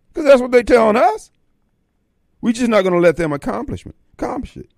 [0.07, 1.31] because that's what they're telling us.
[2.39, 4.71] We're just not gonna let them accomplishment accomplish it.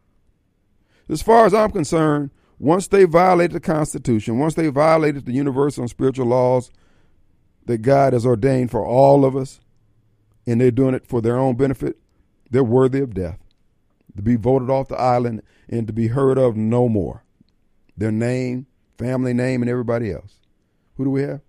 [1.08, 2.32] As far as I'm concerned,
[2.64, 6.72] once they violated the Constitution, once they violated the universal and spiritual laws
[7.66, 9.60] that God has ordained for all of us,
[10.48, 11.98] and they're doing it for their own benefit,
[12.50, 13.38] they're worthy of death,
[14.16, 17.26] to be voted off the island and to be heard of no more.
[17.98, 20.40] Their name, family name, and everybody else.
[20.96, 21.42] Who do we have?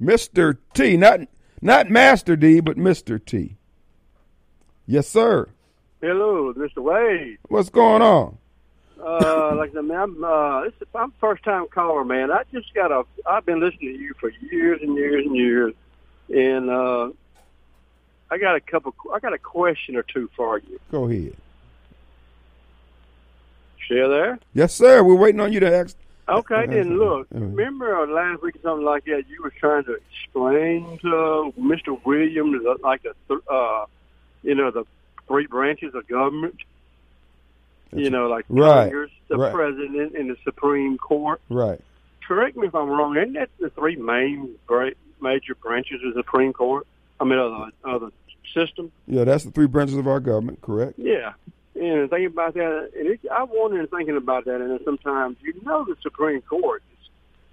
[0.00, 0.58] Mr.
[0.74, 1.20] T, not
[1.60, 3.24] not Master D, but Mr.
[3.24, 3.56] T.
[4.86, 5.48] Yes, sir.
[6.00, 6.78] Hello, Mr.
[6.78, 7.38] Wade.
[7.48, 8.36] What's going on?
[9.02, 12.30] Uh, like said, man, I'm, uh, this is, I'm first time caller, man.
[12.30, 15.74] I just got a, I've been listening to you for years and years and years.
[16.28, 17.10] And, uh,
[18.30, 20.80] I got a couple, I got a question or two for you.
[20.90, 21.36] Go ahead.
[23.84, 24.38] Still there?
[24.52, 25.02] Yes, sir.
[25.04, 25.96] We're waiting on you to ask.
[26.28, 27.40] Okay, then look, Uh, uh.
[27.40, 32.04] remember uh, last week or something like that, you were trying to explain to Mr.
[32.04, 33.84] Williams, uh, like the, th- uh,
[34.42, 34.84] you know, the
[35.28, 36.56] three branches of government.
[37.92, 39.54] You know, like Right, Congress, the right.
[39.54, 41.40] president, and the Supreme Court.
[41.48, 41.80] Right.
[42.26, 43.16] correct me if I'm wrong.
[43.16, 44.56] Isn't that the three main
[45.22, 46.86] major branches of the Supreme Court?
[47.20, 48.12] I mean, of the, of the
[48.52, 48.90] system.
[49.06, 50.98] Yeah, that's the three branches of our government, correct?
[50.98, 51.32] Yeah.
[51.74, 55.84] And thinking about that, and it, I wonder thinking about that, and sometimes you know
[55.84, 56.82] the Supreme Court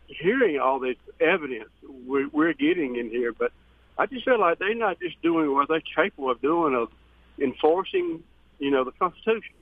[0.10, 1.70] is hearing all this evidence
[2.06, 3.52] we're, we're getting in here, but
[3.98, 6.90] I just feel like they're not just doing what they're capable of doing of
[7.40, 8.24] enforcing,
[8.60, 9.56] you know, the Constitution.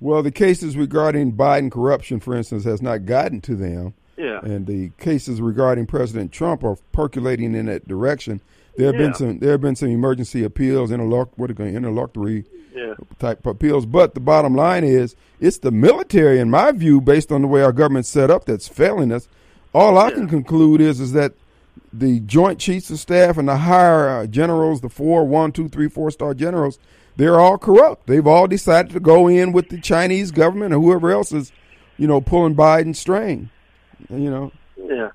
[0.00, 3.94] Well, the cases regarding Biden corruption, for instance, has not gotten to them.
[4.16, 4.40] Yeah.
[4.42, 8.40] And the cases regarding President Trump are percolating in that direction.
[8.76, 12.44] There have been some there have been some emergency appeals, interlock what are going interlocutory
[12.74, 12.94] Yeah.
[13.18, 13.86] type appeals.
[13.86, 17.62] But the bottom line is, it's the military, in my view, based on the way
[17.62, 19.28] our government's set up, that's failing us.
[19.74, 21.32] All I can conclude is is that
[21.92, 25.88] the Joint Chiefs of Staff and the higher uh, generals, the four, one, two, three,
[25.88, 26.78] four star generals,
[27.16, 28.06] they're all corrupt.
[28.06, 31.52] They've all decided to go in with the Chinese government or whoever else is,
[31.96, 33.50] you know, pulling Biden's string.
[34.08, 35.10] You know, Yeah.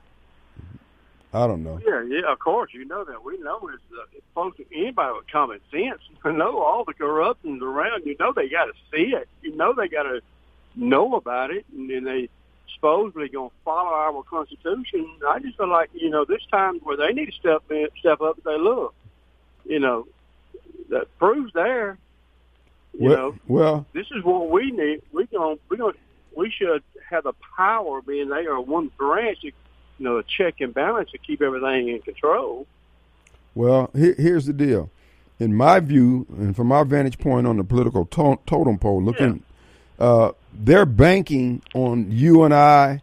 [1.33, 1.79] I don't know.
[1.83, 2.71] Yeah, yeah, of course.
[2.73, 3.23] You know that.
[3.23, 8.05] We know it's uh, folks, anybody with common sense You know all the corruption's around.
[8.05, 9.27] You know they got to see it.
[9.41, 10.21] You know they got to
[10.75, 12.29] know about it, and then they
[12.75, 15.07] supposedly going to follow our Constitution.
[15.27, 18.21] I just feel like you know this time where they need to step in, step
[18.21, 18.93] up and say, look,
[19.65, 20.07] you know,
[20.89, 21.97] that proves there.
[22.97, 25.01] You well, know, well, this is what we need.
[25.11, 25.95] We going we going
[26.35, 29.51] we should have the power, being they are one branch, you
[29.99, 32.67] know, a check and balance to keep everything in control.
[33.55, 34.89] Well, here, here's the deal.
[35.39, 39.43] In my view, and from our vantage point on the political to- totem pole, looking,
[39.99, 43.01] uh, they're banking on you and I,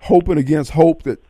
[0.00, 1.22] hoping against hope that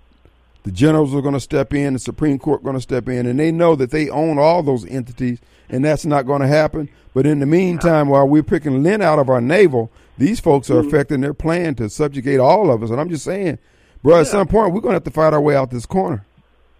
[0.65, 3.39] the generals are going to step in, the Supreme Court going to step in, and
[3.39, 5.39] they know that they own all those entities,
[5.69, 6.89] and that's not going to happen.
[7.13, 10.81] But in the meantime, while we're picking lint out of our navel, these folks are
[10.81, 12.91] affecting their plan to subjugate all of us.
[12.91, 13.59] And I'm just saying,
[14.03, 16.25] bro, at some point we're going to have to fight our way out this corner.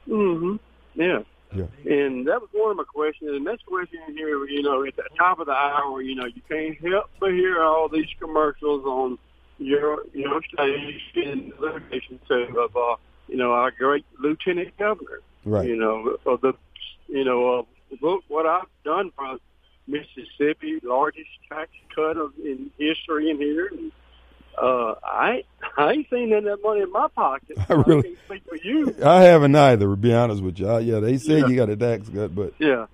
[0.09, 0.57] Mm-hmm.
[1.01, 1.23] Yeah.
[1.55, 1.67] Yeah.
[1.85, 3.31] And that was one of my questions.
[3.31, 6.15] And that's the next question here, you know, at the top of the hour, you
[6.15, 9.19] know, you can't help but hear all these commercials on
[9.59, 12.97] your your station, the station too, of uh,
[13.29, 15.21] you know, our great lieutenant governor.
[15.45, 15.69] Right.
[15.69, 16.55] You know, of the,
[17.09, 17.63] you know, uh,
[18.01, 19.39] look what I've done for
[19.87, 23.67] Mississippi, largest tax cut of, in history in here.
[23.67, 23.93] And,
[24.61, 25.45] uh, I
[25.77, 27.57] I ain't seen of that money in my pocket.
[27.69, 28.95] I really- speak for you.
[29.05, 30.71] I haven't either, to be honest with you.
[30.71, 31.47] Uh, yeah, they said Yeah.
[31.49, 32.87] you got a tax cut, but Yeah.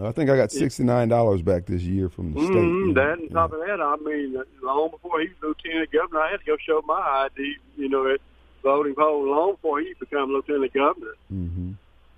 [0.00, 2.50] I think I got sixty nine dollars back this year from the state.
[2.56, 2.88] Mm-hmm.
[2.88, 2.94] you know.
[2.94, 6.40] That and top of that, I mean, long before he was lieutenant governor, I had
[6.40, 8.20] to go show my ID, you know, at
[8.62, 11.14] voting poll long before he become lieutenant governor.
[11.32, 11.74] Mhm.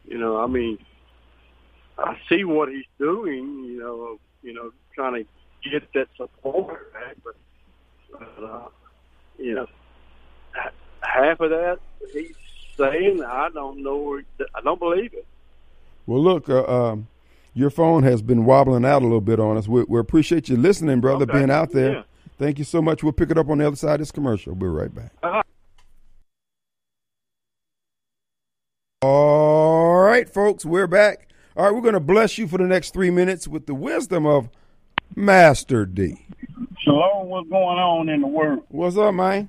[0.06, 0.78] You know, I mean,
[1.98, 7.16] I see what he's doing, you know, you know, trying to get that support back,
[7.24, 7.34] but,
[8.20, 8.66] uh,
[9.38, 9.66] you know,
[11.00, 11.78] half of that
[12.12, 12.34] he's
[12.76, 14.20] saying, I don't know,
[14.54, 15.26] I don't believe it.
[16.06, 17.08] Well, look, uh, um,
[17.54, 19.68] your phone has been wobbling out a little bit on us.
[19.68, 21.38] We, we appreciate you listening, brother, Okay.
[21.38, 21.92] being out there.
[21.92, 22.02] Yeah.
[22.38, 23.02] Thank you so much.
[23.02, 24.54] We'll pick it up on the other side of this commercial.
[24.54, 25.12] We'll be right back.
[25.22, 25.42] Uh-huh.
[29.02, 31.28] All right, folks, we're back.
[31.56, 34.26] All right, we're going to bless you for the next three minutes with the wisdom
[34.26, 34.48] of
[35.14, 36.26] Master D.
[36.80, 38.64] Shalom, what's going on in the world?
[38.68, 39.48] What's up, man?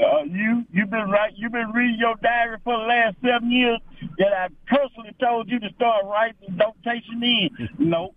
[0.00, 1.32] Uh, you you've been right.
[1.36, 3.78] You've been reading your diary for the last seven years.
[4.18, 7.68] That I personally told you to start writing Don't notation in.
[7.78, 8.14] no,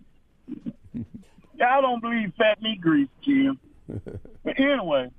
[1.64, 3.58] I don't believe fat meat grease, Jim.
[4.44, 5.10] But anyway,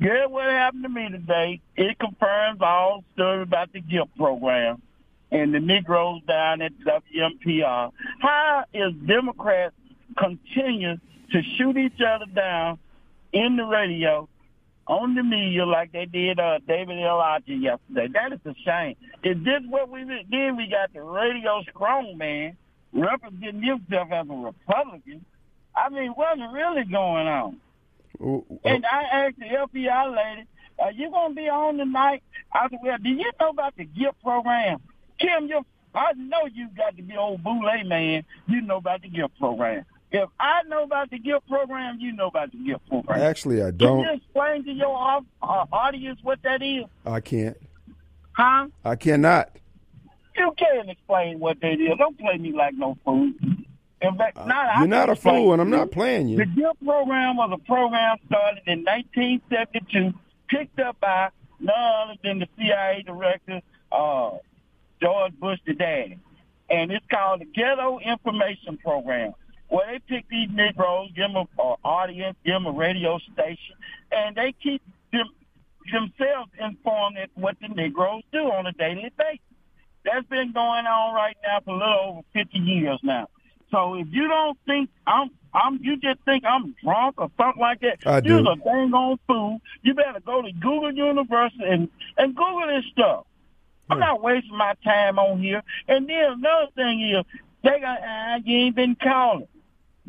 [0.00, 1.60] guess what happened to me today?
[1.76, 4.80] It confirms all story about the GIFT program
[5.30, 7.92] and the Negroes down at WMPR.
[8.20, 9.74] How is Democrats
[10.16, 10.96] continue
[11.32, 12.78] to shoot each other down
[13.32, 14.28] in the radio,
[14.86, 17.18] on the media like they did uh, David L.
[17.18, 18.08] Archer yesterday?
[18.12, 18.96] That is a shame.
[19.22, 20.56] Is this what we did?
[20.56, 22.56] we got the radio strong man
[22.92, 25.24] representing himself as a Republican?
[25.76, 27.60] I mean, what's really going on?
[28.22, 30.46] Oh, oh, And I asked the FBI lady,
[30.78, 32.22] are you going to be on tonight?
[32.52, 34.80] I said, well, do you know about the GIFT program?
[35.20, 35.64] Kim, you,
[35.94, 38.24] I know you got to be old boule man.
[38.46, 39.84] You know about the GIFT program.
[40.12, 43.20] If I know about the GIFT program, you know about the GIFT program.
[43.20, 44.02] Actually, I don't.
[44.04, 44.96] Can you explain to your
[45.42, 46.84] uh, audience what that is?
[47.06, 47.56] I can't.
[48.32, 48.66] Huh?
[48.84, 49.50] I cannot.
[50.36, 51.96] You can't explain what that is.
[51.98, 53.30] Don't play me like no fool.
[54.02, 56.38] In fact, not, Uh, You're not a fool, and I'm not playing you.
[56.38, 56.46] The.
[56.46, 60.12] GIFT program was a program started in 1972,
[60.48, 61.28] picked up by
[61.60, 63.60] none other than the CIA director,
[63.92, 64.30] uh,
[65.02, 66.18] George Bush the daddy.
[66.70, 69.34] And it's called the Ghetto Information Program,
[69.70, 71.46] where they pick these Negroes, give them an
[71.84, 73.76] audience, give them a radio station,
[74.12, 75.28] and they keep them,
[75.90, 79.40] themselves informed of what the Negroes do on a daily basis.
[80.04, 83.28] That's been going on right now for a little over 50 years now.
[83.70, 87.80] So if you don't think I'm, I'm, you just think I'm drunk or something like
[87.80, 88.50] that, I you're do.
[88.50, 89.60] a dang on fool.
[89.82, 93.26] You better go to Google University and, and Google this stuff.
[93.88, 95.62] I'm not wasting my time on here.
[95.88, 97.24] And then another thing is,
[97.62, 99.48] they got, ah, you ain't been calling.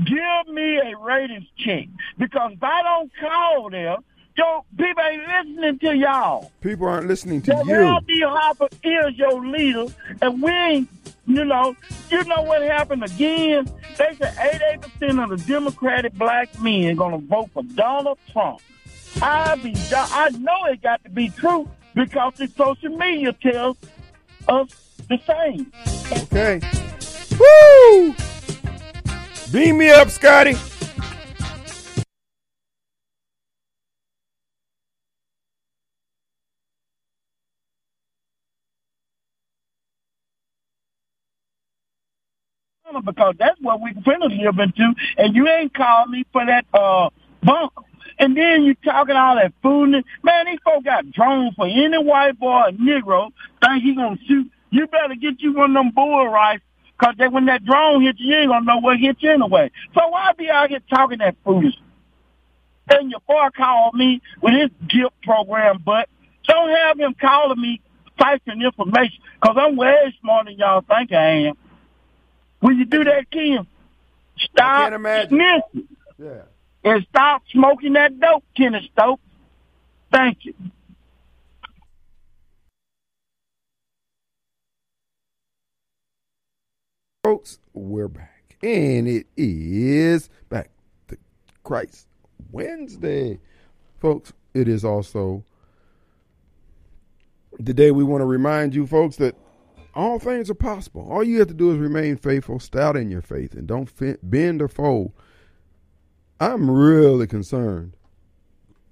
[0.04, 1.88] Give me a ratings check.
[2.18, 4.04] Because if I don't call them,
[4.38, 6.52] yo, people ain't listening to y'all.
[6.62, 7.74] People aren't listening to you.
[7.74, 8.22] L.D.
[8.26, 9.86] Hopper is your leader,
[10.22, 10.90] and we ain't
[11.28, 11.76] You know,
[12.10, 13.66] you know what happened again?
[13.98, 14.36] They said
[15.02, 18.60] 88% of the Democratic black men going to vote for Donald Trump.
[19.22, 23.78] I be, I know it got to be true because the social media tells
[24.48, 24.70] us
[25.10, 25.72] the same.
[26.24, 26.60] Okay.
[27.40, 28.16] Woo!
[29.52, 30.56] Beam me up, Scotty.
[43.06, 47.10] because that's what we finna live into, and you ain't called me for that uh
[47.42, 47.84] bunker.
[48.20, 50.04] And then you talking all that food.
[50.24, 53.32] Man, these folks got drones for any white boy or Negro
[53.64, 54.52] think he gonna shoot.
[54.70, 56.62] You better get you one of them bull rifles,
[57.02, 59.72] cause they, when that drone hits you, you ain't gonna know what hit you anyway.
[59.94, 61.76] So why be out here talking that foolish?
[62.90, 66.10] And your boy called me with his guilt program, but
[66.48, 67.82] don't have him calling me
[68.20, 71.54] typing information, cause I'm way smarter than y'all think I am.
[72.60, 73.66] When you do that, Kim?
[74.38, 74.92] Stop
[75.30, 75.88] snitching
[76.20, 76.42] Yeah.
[76.84, 79.22] and stop smoking that dope, Kenneth Stokes.
[80.12, 80.54] Thank you.
[87.24, 88.58] Folks, we're back.
[88.64, 90.72] And it is back
[91.08, 91.18] to
[91.64, 92.08] Christ
[92.52, 93.40] Wednesday.
[94.00, 95.44] Folks, it is also
[97.60, 99.36] the day we want to remind you, folks, that
[99.94, 101.08] all things are possible.
[101.12, 103.92] All you have to do is remain faithful, stout in your faith, and don't
[104.24, 105.12] bend or fold.
[106.40, 107.94] I'm really concerned,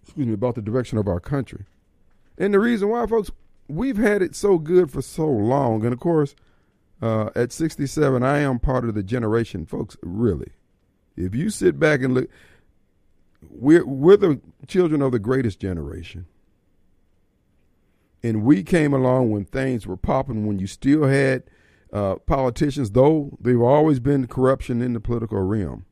[0.04, 1.66] excuse me, about the direction of our country.
[2.38, 3.32] And the reason why, folks,
[3.68, 5.84] we've had it so good for so long.
[5.84, 6.36] And of course,
[7.02, 9.96] uh, at 67, I am part of the generation, folks.
[10.02, 10.52] Really,
[11.16, 12.30] if you sit back and look,
[13.50, 16.26] we're we're the children of the greatest generation,
[18.22, 20.46] and we came along when things were popping.
[20.46, 21.44] When you still had
[21.94, 25.86] uh, politicians, though they've always been corruption in the political realm.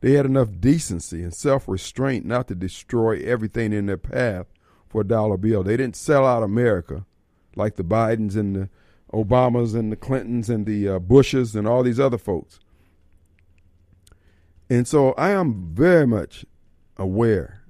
[0.00, 4.46] They had enough decency and self restraint not to destroy everything in their path
[4.86, 5.62] for a dollar bill.
[5.62, 7.06] They didn't sell out America
[7.56, 8.68] like the Bidens and the
[9.14, 12.58] Obamas and the Clintons and the uh, Bushes and all these other folks.
[14.68, 16.44] And so I am very much
[16.96, 17.64] aware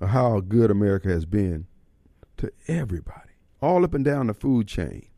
[0.00, 1.66] of how good America has been
[2.36, 5.08] to everybody, all up and down the food chain.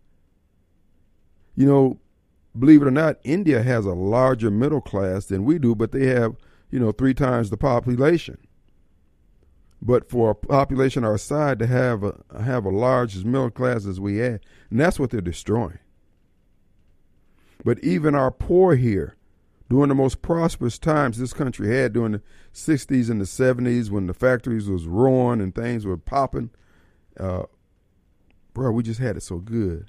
[1.54, 2.00] You know,
[2.58, 6.06] believe it or not, India has a larger middle class than we do, but they
[6.06, 6.36] have,
[6.70, 8.38] you know, three times the population.
[9.82, 13.98] But for a population our size to have a have a large middle class as
[13.98, 15.78] we had, and that's what they're destroying.
[17.64, 19.16] But even our poor here,
[19.68, 22.22] during the most prosperous times this country had during the
[22.52, 26.50] 60s and the 70s when the factories was roaring and things were popping,
[27.18, 27.44] uh,
[28.52, 29.86] bro, we just had it so good.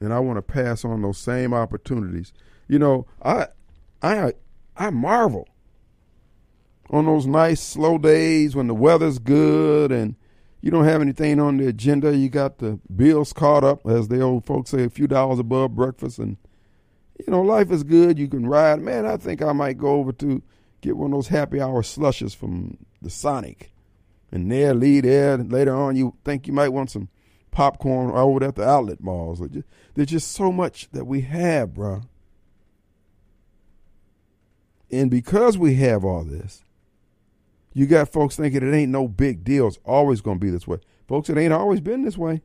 [0.00, 2.32] And I want to pass on those same opportunities.
[2.66, 3.48] You know, I
[4.02, 4.32] I
[4.76, 5.46] I marvel
[6.90, 10.16] on those nice slow days when the weather's good and
[10.60, 12.14] you don't have anything on the agenda.
[12.14, 15.74] You got the bills caught up, as the old folks say, a few dollars above
[15.74, 16.36] breakfast, and
[17.18, 18.18] you know life is good.
[18.18, 18.80] You can ride.
[18.80, 20.42] Man, I think I might go over to
[20.82, 23.72] get one of those happy hour slushes from the Sonic,
[24.30, 25.38] and there, lead there.
[25.38, 27.08] Later on, you think you might want some
[27.50, 29.40] popcorn over at the outlet malls.
[29.94, 32.02] There's just so much that we have, bro.
[34.90, 36.64] And because we have all this,
[37.72, 39.68] you got folks thinking it ain't no big deal.
[39.68, 40.78] It's always going to be this way.
[41.06, 42.42] Folks, it ain't always been this way.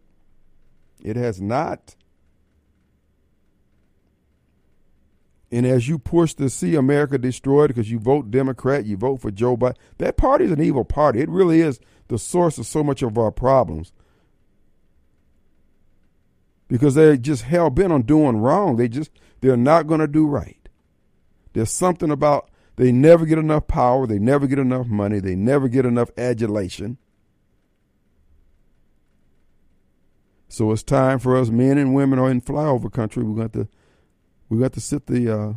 [1.03, 1.95] It has not.
[5.51, 9.31] And as you push to see America destroyed because you vote Democrat, you vote for
[9.31, 11.21] Joe Biden, that party is an evil party.
[11.21, 13.93] It really is the source of so much of our problems.
[16.67, 18.75] Because they're just hell bent on doing wrong.
[18.75, 19.11] They just,
[19.41, 20.67] they're not going to do right.
[21.53, 24.05] There's something about they never get enough power.
[24.05, 25.19] They never get enough money.
[25.19, 26.97] They never get enough adulation.
[30.47, 33.23] So it's time for us men and women are in flyover country.
[33.23, 33.67] We got to
[34.49, 35.53] we got to sit the uh,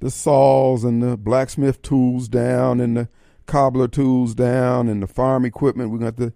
[0.00, 3.08] the saws and the blacksmith tools down and the
[3.46, 5.90] cobbler tools down and the farm equipment.
[5.90, 6.32] We're gonna have to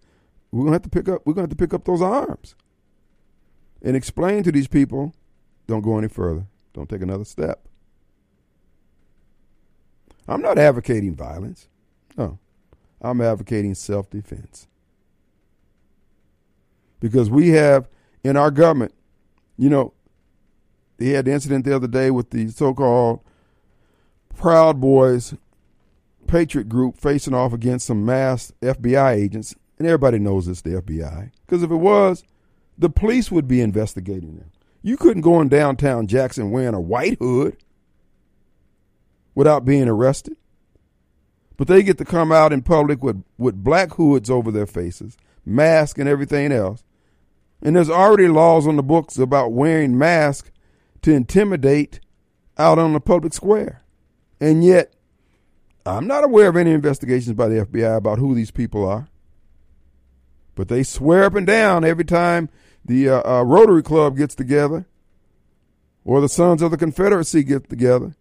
[0.50, 2.54] we're gonna have to pick up we're gonna have to pick up those arms
[3.82, 5.14] and explain to these people,
[5.66, 6.46] don't go any further.
[6.72, 7.66] Don't take another step.
[10.30, 11.68] I'm not advocating violence.
[12.16, 12.38] No.
[13.02, 14.68] I'm advocating self defense.
[17.00, 17.88] Because we have
[18.22, 18.94] in our government,
[19.58, 19.92] you know,
[20.98, 23.20] they had the incident the other day with the so called
[24.36, 25.34] Proud Boys
[26.28, 29.56] Patriot group facing off against some masked FBI agents.
[29.78, 31.32] And everybody knows it's the FBI.
[31.44, 32.22] Because if it was,
[32.78, 34.52] the police would be investigating them.
[34.82, 37.56] You couldn't go in downtown Jackson wearing a white hood
[39.40, 40.36] without being arrested.
[41.56, 45.16] But they get to come out in public with, with black hoods over their faces,
[45.46, 46.84] masks and everything else.
[47.62, 50.50] And there's already laws on the books about wearing masks
[51.00, 52.00] to intimidate
[52.58, 53.82] out on the public square.
[54.42, 54.92] And yet,
[55.86, 59.08] I'm not aware of any investigations by the FBI about who these people are.
[60.54, 62.50] But they swear up and down every time
[62.84, 64.84] the uh, uh, Rotary Club gets together,
[66.04, 68.14] or the Sons of the Confederacy get together,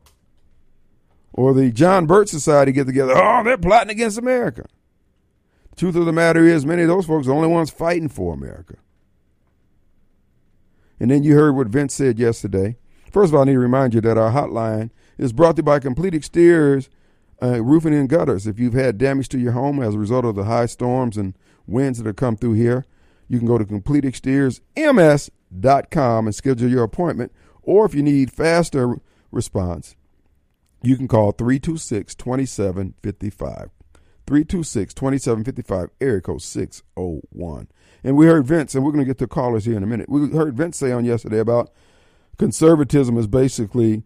[1.39, 3.13] or the John Birch Society get together.
[3.15, 4.65] Oh, they're plotting against America.
[5.69, 8.09] The truth of the matter is, many of those folks are the only ones fighting
[8.09, 8.75] for America.
[10.99, 12.75] And then you heard what Vince said yesterday.
[13.09, 15.63] First of all, I need to remind you that our hotline is brought to you
[15.63, 16.89] by Complete Exteriors,
[17.41, 18.45] uh, Roofing and Gutters.
[18.45, 21.37] If you've had damage to your home as a result of the high storms and
[21.65, 22.85] winds that have come through here,
[23.29, 27.31] you can go to CompleteExteriorsMS.com and schedule your appointment.
[27.63, 28.97] Or if you need faster
[29.31, 29.95] response,
[30.81, 33.69] you can call 326 2755.
[34.29, 37.67] 326 2755, area code 601.
[38.03, 40.07] And we heard Vince, and we're going to get to callers here in a minute.
[40.07, 41.71] We heard Vince say on yesterday about
[42.37, 44.03] conservatism is basically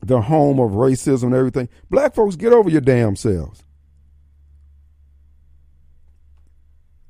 [0.00, 1.68] the home of racism and everything.
[1.90, 3.64] Black folks, get over your damn selves.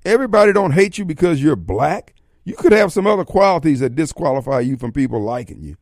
[0.05, 2.15] Everybody don't hate you because you're black.
[2.45, 5.77] You could have some other qualities that disqualify you from people liking you.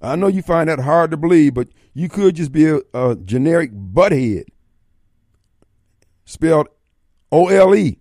[0.00, 3.16] I know you find that hard to believe, but you could just be a, a
[3.16, 4.44] generic butthead.
[6.24, 6.68] Spelled
[7.32, 7.98] O L E.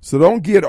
[0.00, 0.64] So don't get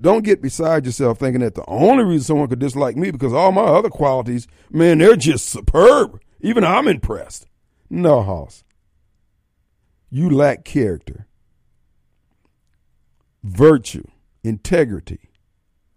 [0.00, 3.52] don't get beside yourself thinking that the only reason someone could dislike me because all
[3.52, 6.20] my other qualities, man, they're just superb.
[6.40, 7.46] Even I'm impressed.
[7.88, 8.64] No, Hoss.
[10.10, 11.26] You lack character,
[13.42, 14.04] virtue,
[14.42, 15.30] integrity.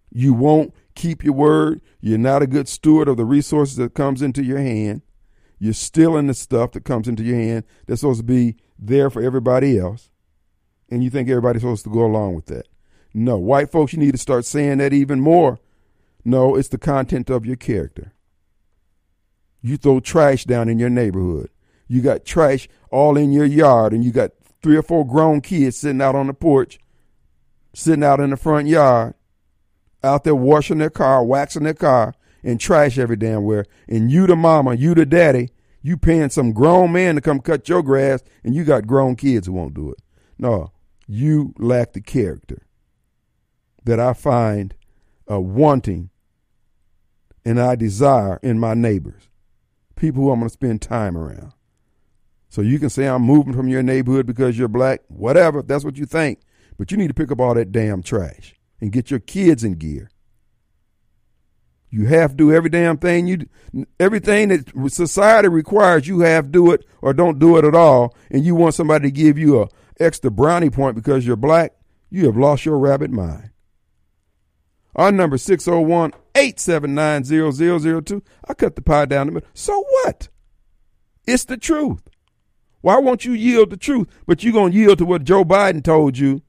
[0.09, 1.82] You won't keep your word.
[2.02, 5.04] You're not a good steward of the resources that comes into your hand.
[5.60, 9.22] You're stealing the stuff that comes into your hand that's supposed to be there for
[9.22, 10.10] everybody else.
[10.89, 12.68] And you think everybody's supposed to go along with that.
[13.14, 15.60] No, white folks, you need to start saying that even more.
[16.24, 18.14] No, it's the content of your character.
[19.62, 21.50] You throw trash down in your neighborhood.
[21.88, 24.32] You got trash all in your yard, and you got
[24.62, 26.80] three or four grown kids sitting out on the porch,
[27.74, 29.16] sitting out in the front yard,
[30.04, 33.66] out there washing their car, waxing their car, and trash every damn where.
[33.88, 35.50] And you the mama, you the daddy,
[35.82, 39.48] you paying some grown man to come cut your grass, and you got grown kids
[39.48, 40.00] who won't do it.
[40.38, 40.72] No,
[41.08, 42.64] you lack the character
[43.86, 44.76] that I find
[45.30, 46.10] uh, wanting
[47.45, 49.30] and I desire in my neighbors,
[49.95, 51.54] people who I'm going to spend time around.
[52.50, 55.98] So you can say I'm moving from your neighborhood because you're black, whatever, that's what
[55.98, 56.39] you think.
[56.78, 59.75] But you need to pick up all that damn trash and get your kids in
[59.75, 60.09] gear.
[61.89, 63.47] You have to do every damn thing you
[63.99, 68.13] everything that society requires you have to do it or don't do it at all
[68.30, 69.69] and you want somebody to give you a
[69.99, 71.73] extra brownie point because you're black,
[72.09, 73.51] you have lost your rabbit mind.
[74.95, 78.23] Our number 601 879 0002.
[78.47, 79.49] I cut the pie down the middle.
[79.53, 80.30] So what?
[81.25, 82.01] It's the truth.
[82.82, 85.84] Why won't you yield the truth, but you're going to yield to what Joe Biden
[85.84, 86.41] told you?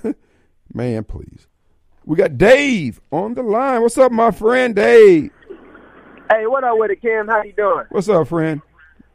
[0.74, 1.46] Man, please.
[2.04, 3.82] We got Dave on the line.
[3.82, 5.30] What's up, my friend Dave?
[6.30, 7.28] Hey, what up with it, Kim?
[7.28, 7.84] How you doing?
[7.90, 8.62] What's up, friend?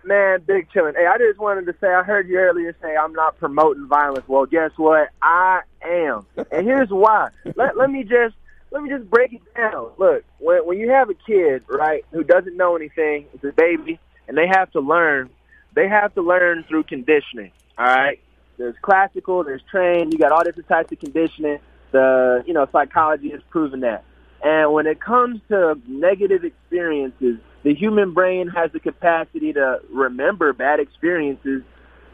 [0.05, 0.95] Man, big chillin'.
[0.95, 4.25] Hey, I just wanted to say, I heard you earlier say I'm not promoting violence.
[4.27, 5.09] Well, guess what?
[5.21, 7.29] I am, and here's why.
[7.55, 8.35] let Let me just
[8.71, 9.89] let me just break it down.
[9.97, 13.99] Look, when when you have a kid, right, who doesn't know anything, it's a baby,
[14.29, 15.29] and they have to learn.
[15.75, 17.51] They have to learn through conditioning.
[17.77, 18.19] All right.
[18.57, 20.13] There's classical, there's trained.
[20.13, 21.59] You got all different types of conditioning.
[21.91, 24.03] The you know psychology has proven that.
[24.43, 30.53] And when it comes to negative experiences, the human brain has the capacity to remember
[30.53, 31.63] bad experiences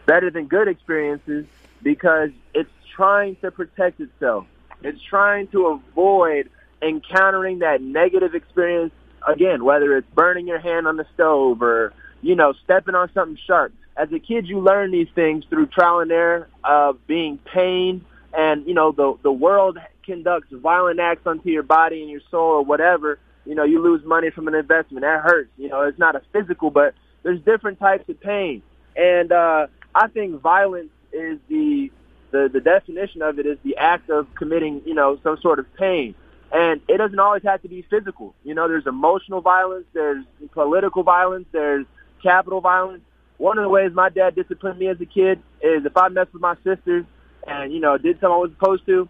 [0.06, 1.46] better than good experiences
[1.82, 4.46] because it's trying to protect itself.
[4.82, 6.50] It's trying to avoid
[6.82, 8.94] encountering that negative experience
[9.28, 13.38] again, whether it's burning your hand on the stove or, you know, stepping on something
[13.46, 13.74] sharp.
[13.96, 18.66] As a kid, you learn these things through trial and error of being pained and,
[18.66, 22.66] you know, the, the world conducts violent acts onto your body and your soul or
[22.66, 25.04] whatever you know, you lose money from an investment.
[25.04, 25.50] That hurts.
[25.58, 28.62] You know, it's not a physical, but there's different types of pain.
[28.96, 31.92] And uh, I think violence is the,
[32.32, 35.74] the the definition of it is the act of committing, you know, some sort of
[35.76, 36.16] pain.
[36.52, 38.36] And it doesn't always have to be physical.
[38.44, 41.86] You know, there's emotional violence, there's political violence, there's
[42.22, 43.02] capital violence.
[43.44, 46.32] One of the ways my dad disciplined me as a kid is if I messed
[46.32, 47.04] with my sisters
[47.46, 49.10] and you know did something I was supposed to,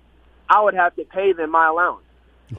[0.49, 2.05] I would have to pay them my allowance,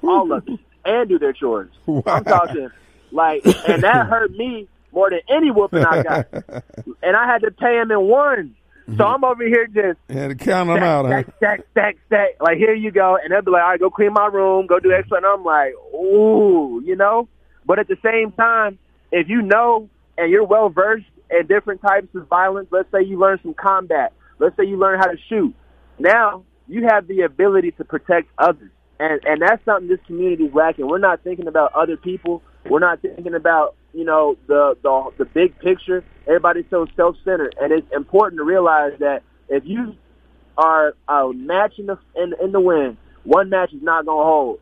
[0.00, 1.72] all of it, and do their chores.
[1.86, 2.02] Wow.
[2.06, 2.70] I'm talking
[3.10, 6.28] like, and that hurt me more than any whooping I got,
[7.02, 8.54] and I had to pay him in one.
[8.86, 9.02] So mm-hmm.
[9.02, 11.22] I'm over here just Had to count them stack, out, huh?
[11.22, 12.28] stack, stack, stack, stack.
[12.40, 14.78] Like here you go, and they'll be like, "All right, go clean my room, go
[14.78, 17.26] do X." And I'm like, "Ooh," you know.
[17.66, 18.78] But at the same time,
[19.10, 23.18] if you know and you're well versed in different types of violence, let's say you
[23.18, 25.54] learn some combat, let's say you learn how to shoot.
[25.98, 30.54] Now you have the ability to protect others, and and that's something this community is
[30.54, 30.86] lacking.
[30.86, 32.42] We're not thinking about other people.
[32.68, 36.04] We're not thinking about you know the the the big picture.
[36.26, 39.96] Everybody's so self centered, and it's important to realize that if you
[40.56, 44.24] are a match in the in, in the win, one match is not going to
[44.24, 44.60] hold.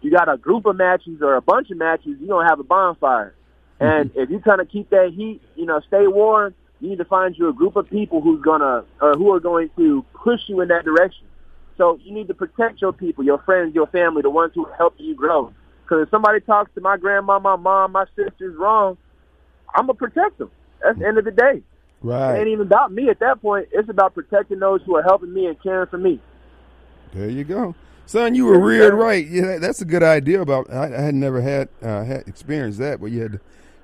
[0.00, 2.58] You got a group of matches or a bunch of matches, you're going to have
[2.58, 3.34] a bonfire.
[3.82, 7.04] And if you kind of keep that heat, you know, stay warm, you need to
[7.04, 10.60] find you a group of people who's to or who are going to push you
[10.60, 11.26] in that direction.
[11.78, 14.94] So you need to protect your people, your friends, your family, the ones who help
[14.98, 15.52] you grow.
[15.84, 18.96] Because if somebody talks to my grandma, my mom, my sisters wrong,
[19.74, 20.50] I'm gonna protect them.
[20.82, 21.56] That's the end of the day.
[21.56, 21.62] It
[22.02, 22.38] Right.
[22.38, 23.68] ain't even about me at that point.
[23.72, 26.20] It's about protecting those who are helping me and caring for me.
[27.14, 27.74] There you go,
[28.06, 28.34] son.
[28.34, 29.26] You were reared right.
[29.26, 30.40] Yeah, that's a good idea.
[30.40, 33.40] About I, I had never had uh, had experienced that, but you had to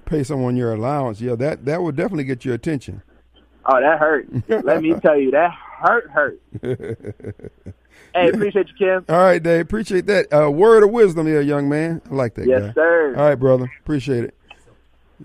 [0.09, 1.21] pay someone your allowance.
[1.21, 3.03] Yeah, that that would definitely get your attention.
[3.67, 4.29] Oh, that hurt.
[4.65, 6.41] Let me tell you, that hurt, hurt.
[8.15, 9.05] hey, appreciate you, Kim.
[9.09, 9.61] All right, Dave.
[9.63, 10.33] Appreciate that.
[10.33, 12.01] Uh, word of wisdom here, young man.
[12.11, 12.73] I like that Yes, guy.
[12.75, 13.15] sir.
[13.17, 13.71] All right, brother.
[13.81, 14.35] Appreciate it.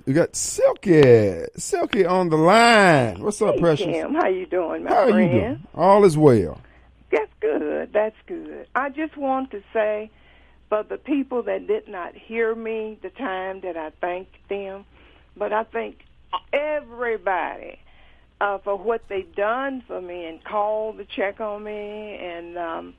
[0.06, 1.46] We got Silky.
[1.56, 3.22] Silky on the line.
[3.24, 3.86] What's up, Hey, precious?
[3.88, 5.32] Kim, how you doing, my How are friend?
[5.32, 5.68] you doing?
[5.76, 6.60] All is well.
[7.12, 7.94] That's good.
[7.94, 8.68] That's good.
[8.76, 10.10] I just want to say,
[10.74, 14.86] for the people that did not hear me the time that I thanked them,
[15.38, 15.98] but I thank
[16.52, 17.78] everybody
[18.42, 22.18] uh, for what they done for me and called to check on me.
[22.20, 22.94] And um,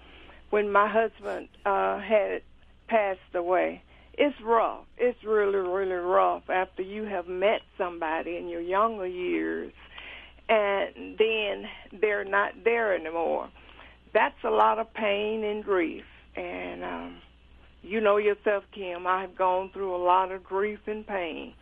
[0.51, 2.43] when my husband uh, had
[2.87, 4.85] passed away, it's rough.
[4.97, 9.73] It's really, really rough after you have met somebody in your younger years
[10.49, 11.65] and then
[12.01, 13.49] they're not there anymore.
[14.13, 16.05] That's a lot of pain and grief.
[16.37, 17.17] And um,
[17.85, 21.55] you know yourself, Kim, I have gone through a lot of grief and pain.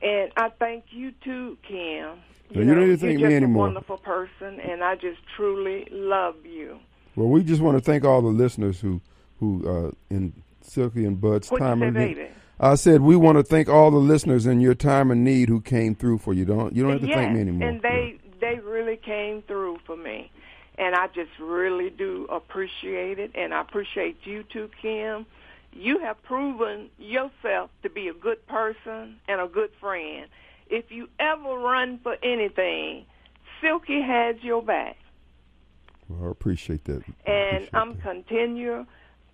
[0.00, 2.18] And I thank you too, Kim.
[2.50, 3.66] You don't need to thank you're me anymore.
[3.66, 6.78] a wonderful person, and I just truly love you.
[7.16, 9.00] Well, we just want to thank all the listeners who,
[9.40, 10.32] who uh, in
[10.62, 12.14] Silky and Bud's What you time say, of need.
[12.14, 12.28] baby?
[12.60, 15.60] I said we want to thank all the listeners in your time of need who
[15.60, 16.44] came through for you.
[16.44, 17.68] Don't you don't have to yes, thank me anymore.
[17.68, 20.30] and they they really came through for me,
[20.76, 25.26] and I just really do appreciate it, and I appreciate you too, Kim.
[25.72, 30.26] You have proven yourself to be a good person and a good friend.
[30.68, 33.04] If you ever run for anything,
[33.60, 34.96] Silky has your back,
[36.08, 37.02] Well, I appreciate that.
[37.26, 38.02] I and appreciate I'm that.
[38.02, 38.86] continue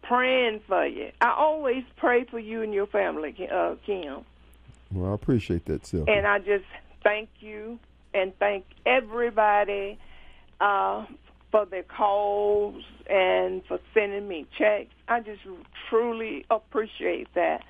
[0.03, 1.11] praying for you.
[1.21, 4.25] I always pray for you and your family, uh, Kim.
[4.93, 6.13] Well, I appreciate that, Silky.
[6.13, 6.65] And I just
[7.03, 7.79] thank you
[8.13, 9.99] and thank everybody
[10.61, 11.07] uh,
[11.51, 14.94] for their calls and for sending me checks.
[15.09, 15.41] I just
[15.91, 17.63] truly appreciate that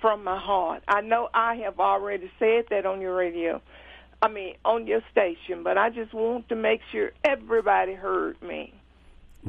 [0.00, 0.82] from my heart.
[0.88, 3.60] I know I have already said that on your radio,
[4.22, 8.74] I mean, on your station, but I just want to make sure everybody heard me.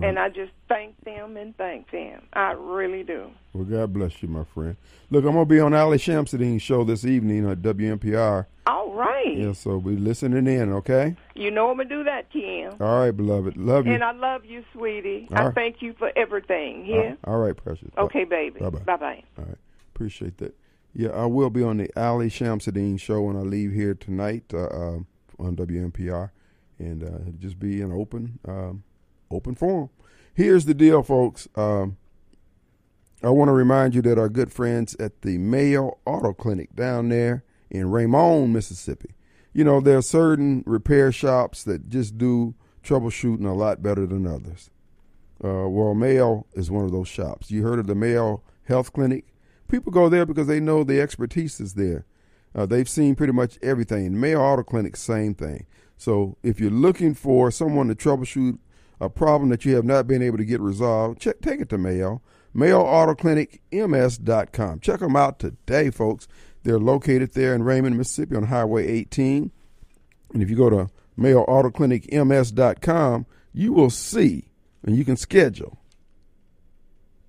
[0.02, 2.22] And I just thank them and thank them.
[2.34, 3.30] I really do.
[3.54, 4.78] Well, God bless you, my friend.
[5.10, 8.46] Look, I'm gonna be on Ali Shamsuddin's show this evening at WMPR.
[8.68, 9.38] All right.
[9.38, 11.16] Yeah, so be listening in, okay?
[11.36, 12.74] You know I'm going to do that, Kim.
[12.80, 13.58] All right, beloved.
[13.58, 13.94] Love you.
[13.94, 15.28] And I love you, sweetie.
[15.32, 15.56] All I right.
[15.56, 16.86] thank you for everything.
[16.86, 17.16] Yeah?
[17.24, 17.90] All right, precious.
[17.98, 18.60] Okay, baby.
[18.60, 18.80] Bye-bye.
[18.80, 19.24] Bye-bye.
[19.40, 19.58] All right,
[19.96, 20.56] appreciate that.
[20.94, 24.66] Yeah, I will be on the Ali Shamsuddin show when I leave here tonight uh,
[24.66, 25.00] uh,
[25.40, 26.30] on WMPR,
[26.80, 28.84] and uh, just be an open, um,
[29.34, 29.90] open forum.
[30.34, 31.48] Here's the deal, folks.
[31.56, 31.98] Um,
[33.24, 37.10] I want to remind you that our good friends at the Mayo Auto Clinic down
[37.10, 39.16] there in Raymond, Mississippi.
[39.54, 44.26] You know, there are certain repair shops that just do troubleshooting a lot better than
[44.26, 44.70] others.
[45.44, 47.52] Uh, well, Mayo is one of those shops.
[47.52, 49.26] You heard of the Mayo Health Clinic?
[49.68, 52.06] People go there because they know the expertise is there.
[52.54, 54.20] Uh, they've seen pretty much everything.
[54.20, 55.66] Mayo Auto Clinic, same thing.
[55.98, 58.58] So if you're looking for someone to troubleshoot
[59.02, 61.78] a problem that you have not been able to get resolved, check, take it to
[61.78, 62.22] Mayo.
[62.56, 64.80] MayoAutoClinicMS.com.
[64.80, 66.28] Check them out today, folks.
[66.64, 69.50] They're located there in Raymond, Mississippi on Highway 18.
[70.34, 74.52] And if you go to MayoAutoClinicMS.com, you will see
[74.84, 75.80] and you can schedule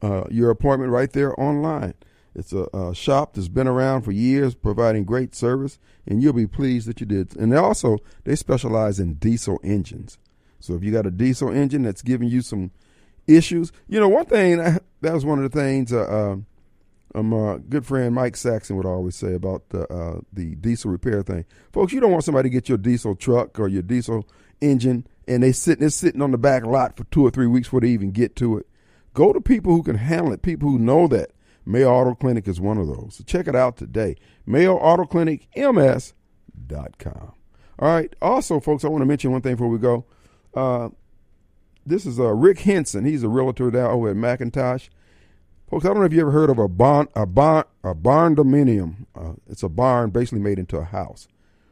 [0.02, 1.94] uh, your appointment right there online.
[2.34, 6.46] It's a, a shop that's been around for years, providing great service, and you'll be
[6.46, 7.36] pleased that you did.
[7.36, 10.18] And they also they specialize in diesel engines.
[10.62, 12.70] So if you got a diesel engine that's giving you some
[13.26, 14.56] issues, you know, one thing
[15.00, 15.92] that was one of the things.
[15.92, 16.36] Uh, uh,
[17.14, 21.22] um, uh, good friend Mike Saxon would always say about the uh, the diesel repair
[21.22, 21.92] thing, folks.
[21.92, 24.26] You don't want somebody to get your diesel truck or your diesel
[24.62, 27.68] engine and they sitting it's sitting on the back lot for two or three weeks
[27.68, 28.66] before they even get to it.
[29.14, 31.32] Go to people who can handle it, people who know that.
[31.64, 33.16] Mayo Auto Clinic is one of those.
[33.16, 34.16] So check it out today.
[34.46, 36.12] Mayo Auto Clinic MS.com.
[37.78, 38.12] All right.
[38.20, 40.04] Also, folks, I want to mention one thing before we go.
[40.54, 40.90] Uh,
[41.84, 43.04] this is uh, Rick Henson.
[43.04, 44.88] He's a realtor down over at McIntosh.
[45.68, 48.36] Folks, I don't know if you ever heard of a barn, a barn, a barn
[48.36, 49.06] dominium.
[49.14, 51.28] Uh, it's a barn basically made into a house.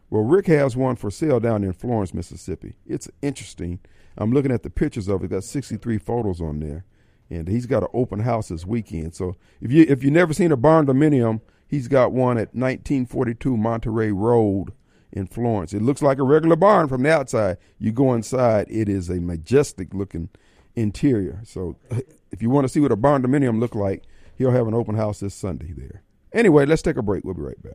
[0.09, 2.75] Well, Rick has one for sale down in Florence, Mississippi.
[2.87, 3.79] It's interesting.
[4.19, 5.29] I'm looking at the pictures of it.
[5.29, 6.85] Got 63 photos on there,
[7.29, 9.15] and he's got an open house this weekend.
[9.15, 13.57] So if you if you've never seen a barn dominium, he's got one at 1942
[13.57, 14.73] Monterey Road
[15.13, 15.73] in Florence.
[15.73, 17.59] It looks like a regular barn from the outside.
[17.79, 20.29] You go inside, it is a majestic looking
[20.75, 21.41] interior.
[21.45, 21.77] So
[22.31, 24.05] if you want to see what a barn dominium look like,
[24.37, 26.03] he'll have an open house this Sunday there.
[26.33, 27.25] Anyway, let's take a break.
[27.25, 27.75] We'll be right back.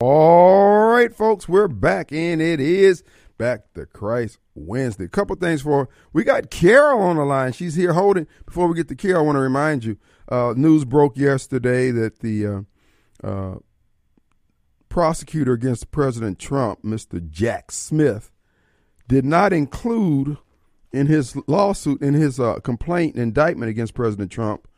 [0.00, 3.04] All right, folks, we're back, and it is
[3.38, 5.04] back to Christ Wednesday.
[5.04, 7.52] A couple things for we got Carol on the line.
[7.52, 8.26] She's here holding.
[8.46, 9.98] Before we get to Carol, I want to remind you.
[10.28, 12.60] Uh, news broke yesterday that the uh,
[13.26, 13.54] uh,
[14.88, 17.26] prosecutor against President Trump, Mr.
[17.28, 18.30] Jack Smith,
[19.08, 20.38] did not include
[20.92, 24.68] in his lawsuit, in his uh, complaint indictment against President Trump,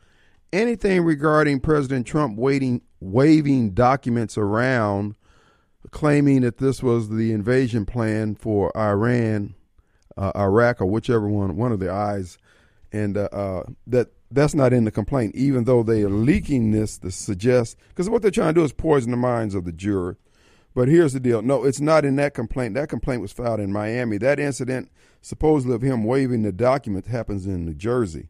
[0.53, 5.15] anything regarding President Trump waiting, waving documents around,
[5.91, 9.55] claiming that this was the invasion plan for Iran,
[10.17, 12.37] uh, Iraq, or whichever one, one of the eyes,
[12.91, 16.97] and uh, uh, that that's not in the complaint, even though they are leaking this
[16.99, 20.17] to suggest, because what they're trying to do is poison the minds of the juror.
[20.73, 21.41] But here's the deal.
[21.41, 22.73] No, it's not in that complaint.
[22.73, 24.17] That complaint was filed in Miami.
[24.17, 28.27] That incident, supposedly of him waving the document, happens in New Jersey.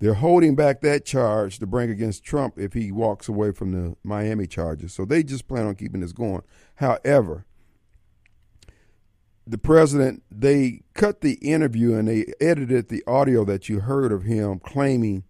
[0.00, 3.96] They're holding back that charge to bring against Trump if he walks away from the
[4.04, 4.92] Miami charges.
[4.92, 6.42] So they just plan on keeping this going.
[6.76, 7.44] However,
[9.44, 14.22] the president, they cut the interview and they edited the audio that you heard of
[14.22, 15.24] him claiming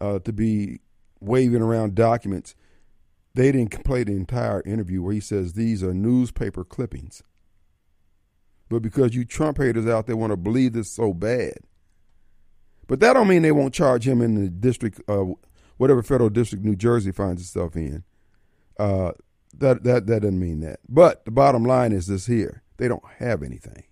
[0.00, 0.80] uh, to be
[1.20, 2.54] waving around documents.
[3.34, 7.22] They didn't play the entire interview where he says these are newspaper clippings.
[8.70, 11.58] But because you Trump haters out there want to believe this so bad,
[12.86, 15.24] but that don't mean they won't charge him in the district, uh,
[15.76, 18.04] whatever federal district New Jersey finds itself in.
[18.78, 19.12] Uh,
[19.58, 20.80] that that that doesn't mean that.
[20.88, 23.84] But the bottom line is this: here they don't have anything.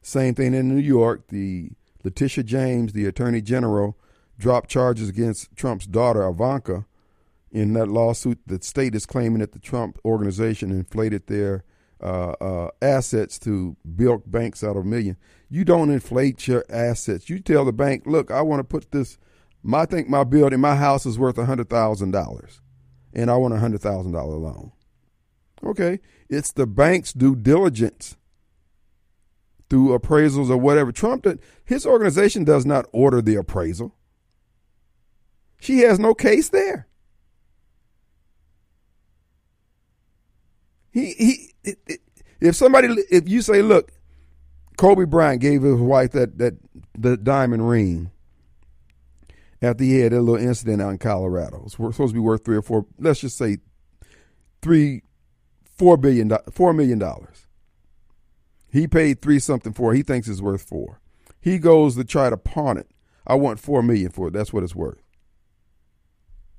[0.00, 1.28] Same thing in New York.
[1.28, 1.70] The
[2.04, 3.96] Letitia James, the Attorney General,
[4.38, 6.86] dropped charges against Trump's daughter Ivanka
[7.50, 8.40] in that lawsuit.
[8.46, 11.64] The state is claiming that the Trump organization inflated their
[12.02, 15.16] uh, uh, assets to build banks out of a million.
[15.48, 17.30] You don't inflate your assets.
[17.30, 19.18] You tell the bank, look, I want to put this.
[19.72, 22.60] I think my building, my house is worth hundred thousand dollars,
[23.12, 24.72] and I want a hundred thousand dollar loan.
[25.64, 28.16] Okay, it's the bank's due diligence
[29.70, 30.90] through appraisals or whatever.
[30.90, 33.94] Trump, did, his organization does not order the appraisal.
[35.60, 36.88] She has no case there.
[40.90, 41.51] He he.
[41.64, 42.00] It, it,
[42.40, 43.92] if somebody, if you say, look,
[44.76, 46.54] Kobe Bryant gave his wife that that
[46.98, 48.10] the diamond ring
[49.60, 51.62] after he had a little incident out in Colorado.
[51.64, 52.86] It's supposed to be worth three or four.
[52.98, 53.58] Let's just say
[54.60, 55.02] three,
[55.64, 57.46] four billion, four million dollars.
[58.70, 59.92] He paid three something for.
[59.92, 59.98] it.
[59.98, 61.00] He thinks it's worth four.
[61.40, 62.88] He goes to try to pawn it.
[63.26, 64.32] I want four million for it.
[64.32, 65.02] That's what it's worth.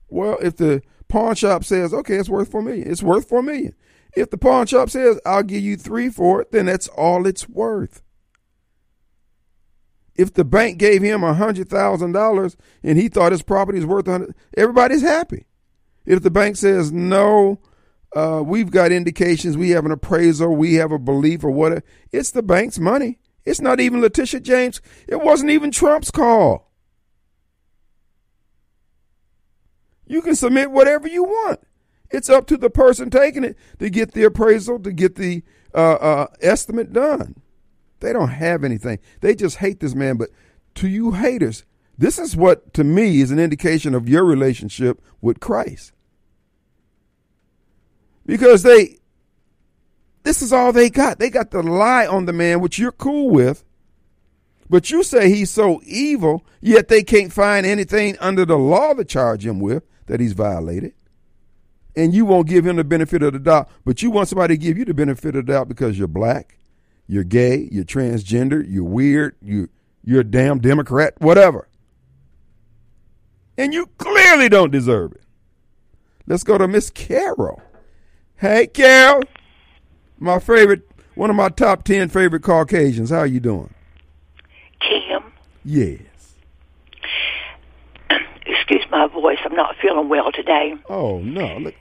[0.08, 3.74] Well, if the pawn shop says, okay, it's worth four million, it's worth four million.
[4.16, 7.50] If the pawn shop says, I'll give you three for it, then that's all it's
[7.50, 8.02] worth.
[10.16, 13.86] If the bank gave him a hundred thousand dollars and he thought his property is
[13.86, 15.48] worth hundred, everybody's happy.
[16.06, 17.60] If the bank says no,
[18.16, 22.30] uh, we've got indications, we have an appraisal, we have a belief or whatever, it's
[22.32, 23.20] the bank's money.
[23.46, 24.82] It's not even Letitia James.
[25.08, 26.72] It wasn't even Trump's call.
[30.06, 31.60] You can submit whatever you want.
[32.14, 35.44] It's up to the person taking it to get the appraisal, to get the
[35.74, 37.42] uh, uh, estimate done.
[38.02, 39.00] They don't have anything.
[39.22, 40.18] They just hate this man.
[40.18, 40.30] But
[40.76, 41.66] to you haters,
[41.98, 45.92] this is what to me is an indication of your relationship with Christ.
[48.26, 49.00] Because they,
[50.22, 51.18] this is all they got.
[51.18, 53.64] They got to lie on the man, which you're cool with,
[54.70, 59.06] But you say he's so evil, yet they can't find anything under the law to
[59.06, 60.94] charge him with that he's violated.
[61.96, 64.58] And you won't give him the benefit of the doubt, but you want somebody to
[64.62, 66.58] give you the benefit of the doubt because you're black,
[67.08, 69.70] you're gay, you're transgender, you're weird, you
[70.04, 71.68] you're a damn Democrat, whatever.
[73.58, 75.22] And you clearly don't deserve it.
[76.26, 77.62] Let's go to Miss Carol.
[78.38, 79.24] Hey, Carol.
[80.18, 83.12] My favorite, one of my top 10 favorite Caucasians.
[83.12, 83.74] How are you doing?
[84.80, 85.24] Kim,
[85.64, 86.00] Yes.
[88.46, 89.38] excuse my voice.
[89.46, 90.76] I'm not feeling well today.
[90.90, 91.58] Oh, no.
[91.58, 91.76] Look,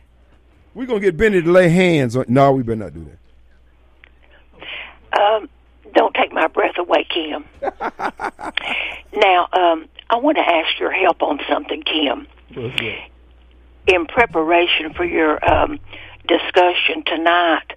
[0.75, 2.25] we're going to get Benny to lay hands on.
[2.29, 3.19] No, we better not do that.
[5.21, 5.49] Um,
[5.95, 7.45] don't take my breath away, Kim.
[9.15, 12.27] now, um, I want to ask your help on something, Kim.
[13.87, 15.79] In preparation for your um,
[16.27, 17.73] discussion tonight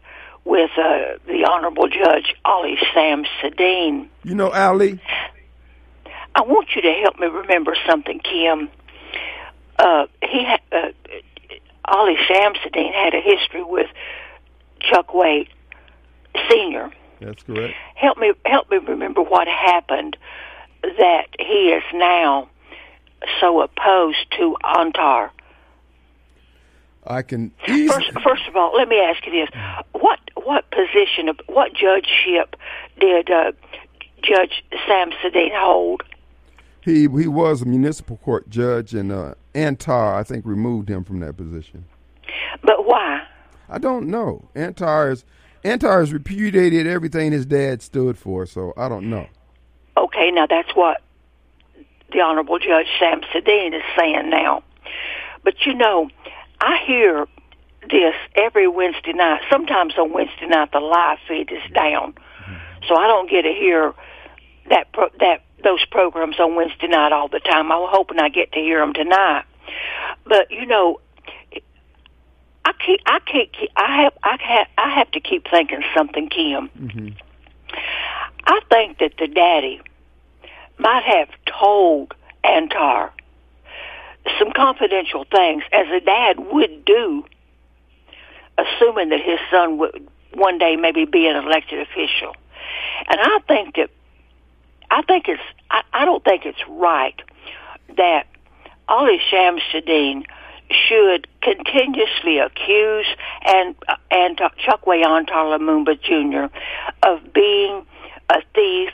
[0.45, 4.99] with uh, the Honorable Judge Ollie Sam Sedin, You know, Ali,
[6.35, 8.69] I want you to help me remember something, Kim.
[9.79, 10.89] Uh, he ha- uh,
[11.87, 13.87] Ollie Samsudeen had a history with
[14.81, 15.47] Chokwe
[16.49, 16.91] Senior.
[17.19, 17.73] that's correct.
[17.95, 20.17] Help me help me remember what happened
[20.81, 22.49] that he is now
[23.39, 25.31] so opposed to Antar.
[27.07, 27.87] I can easily.
[27.87, 29.49] First, first of all, let me ask you this:
[29.91, 32.55] what what position of what judgeship
[32.99, 33.51] did uh,
[34.23, 36.03] Judge Samsudeen hold?
[36.85, 41.19] He he was a municipal court judge, and uh, Antar, I think, removed him from
[41.21, 41.85] that position.
[42.61, 43.23] But why?
[43.67, 44.47] I don't know.
[44.55, 45.25] Antar is
[45.63, 49.27] Antar has repudiated everything his dad stood for, so I don't know.
[49.97, 51.01] Okay, now that's what
[52.11, 54.61] the Honorable Judge Sam Sedin is saying now.
[55.43, 56.09] But you know,
[56.61, 57.25] I hear
[57.89, 59.41] this every Wednesday night.
[59.49, 62.13] Sometimes on Wednesday night the live feed is down,
[62.87, 63.95] so I don't get to hear
[64.69, 67.71] that pro- that those programs on Wednesday night all the time.
[67.71, 69.45] I'm hoping I get to hear them tonight.
[70.25, 70.99] But you know,
[72.63, 76.29] I keep I can't keep, I have I have I have to keep thinking something,
[76.29, 76.69] Kim.
[76.69, 77.09] Mm-hmm.
[78.47, 79.81] I think that the daddy
[80.77, 83.11] might have told Antar
[84.39, 87.23] some confidential things, as a dad would do,
[88.57, 92.35] assuming that his son would one day maybe be an elected official.
[93.07, 93.89] And I think that
[94.89, 97.19] I think it's I, I don't think it's right
[97.97, 98.27] that
[98.87, 100.25] Ali Shamsid-Deen
[100.69, 103.05] should continuously accuse
[103.45, 103.75] and
[104.11, 106.53] and Chokwe Antar Lumumba Jr.
[107.03, 107.85] of being
[108.29, 108.91] a thief,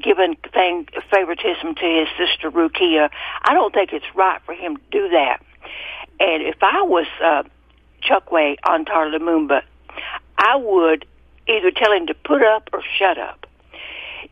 [0.00, 3.10] giving thing, favoritism to his sister Rukia.
[3.42, 5.42] I don't think it's right for him to do that.
[6.20, 7.42] And if I was uh,
[8.02, 9.62] Chokwe Antar Lumumba,
[10.36, 11.04] I would
[11.48, 13.46] either tell him to put up or shut up.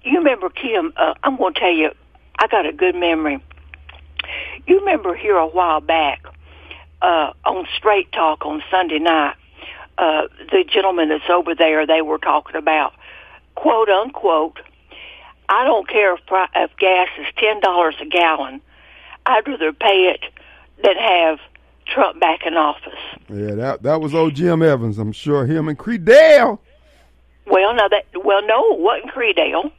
[0.07, 0.93] You remember Kim?
[0.97, 1.91] Uh, I'm going to tell you,
[2.39, 3.43] I got a good memory.
[4.67, 6.25] You remember here a while back
[7.03, 9.35] uh, on Straight Talk on Sunday night,
[9.99, 12.93] uh, the gentleman that's over there, they were talking about
[13.57, 14.61] quote unquote.
[15.49, 18.61] I don't care if, pri- if gas is ten dollars a gallon.
[19.27, 20.21] I'd rather pay it
[20.85, 21.39] than have
[21.87, 22.93] Trump back in office.
[23.29, 24.99] Yeah, that that was old Jim Evans.
[24.99, 26.59] I'm sure him and Creedale.
[27.47, 29.73] Well, now that well, no, it wasn't Creedale.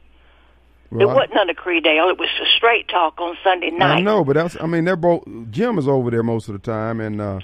[0.90, 2.10] Well, it wasn't under Creedale.
[2.10, 3.98] It was a straight talk on Sunday night.
[3.98, 5.22] I know, but that's I mean they're both.
[5.50, 7.40] Jim is over there most of the time, and uh,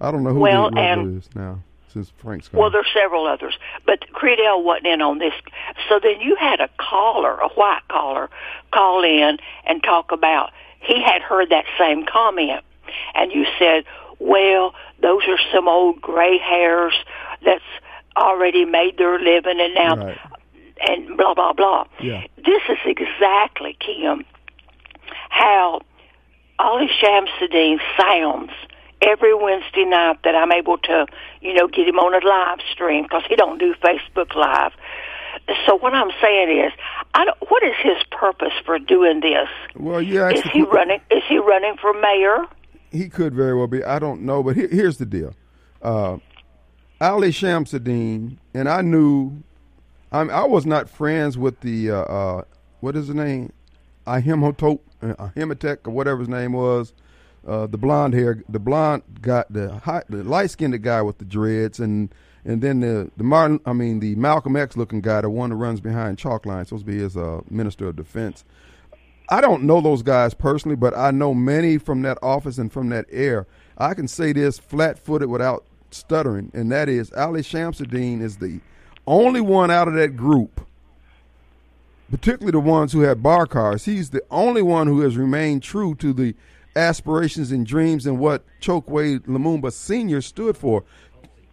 [0.00, 1.60] I don't know who Well, the and- is now
[1.92, 2.60] since Frank's gone.
[2.60, 5.32] Well, there's several others, but Creedale wasn't in on this.
[5.88, 8.28] So then you had a caller, a white caller,
[8.72, 12.62] call in and talk about he had heard that same comment,
[13.14, 13.84] and you said,
[14.18, 16.94] "Well, those are some old gray hairs
[17.44, 17.62] that's
[18.16, 20.18] already made their living, and now." Right.
[20.86, 21.84] And blah blah blah.
[22.00, 22.24] Yeah.
[22.36, 24.24] This is exactly Kim
[25.30, 25.80] how
[26.58, 28.50] Ali Shamsid-Deen sounds
[29.02, 31.06] every Wednesday night that I'm able to,
[31.40, 34.72] you know, get him on a live stream because he don't do Facebook Live.
[35.66, 36.72] So what I'm saying is,
[37.14, 39.48] I don't, what is his purpose for doing this?
[39.76, 41.00] Well, you Is he running?
[41.10, 42.46] Is he running for mayor?
[42.90, 43.84] he could very well be.
[43.84, 45.34] I don't know, but here, here's the deal.
[45.82, 46.18] Uh,
[47.00, 49.42] Ali Shamsid-Deen, and I knew,
[50.10, 52.42] I I was not friends with the uh, uh,
[52.80, 53.52] what is his name,
[54.06, 56.94] Ahimhotep, uh, Ahimetech, or whatever his name was,
[57.46, 61.80] uh, the blonde hair, the blonde got the the light skinned guy with the dreads,
[61.80, 65.50] and and then the the Martin, I mean the Malcolm X looking guy, the one
[65.50, 68.44] who runs behind chalk lines, supposed to be his uh, minister of defense.
[69.30, 72.88] I don't know those guys personally, but I know many from that office and from
[72.90, 73.46] that air.
[73.76, 78.60] I can say this flat footed without stuttering, and that is Ali Shamsid-Deen is the
[79.08, 80.60] only one out of that group
[82.10, 83.84] particularly the ones who had bar cars.
[83.84, 86.34] He's the only one who has remained true to the
[86.76, 90.20] aspirations and dreams and what Chokwe Lumumba Sr.
[90.20, 90.84] stood for.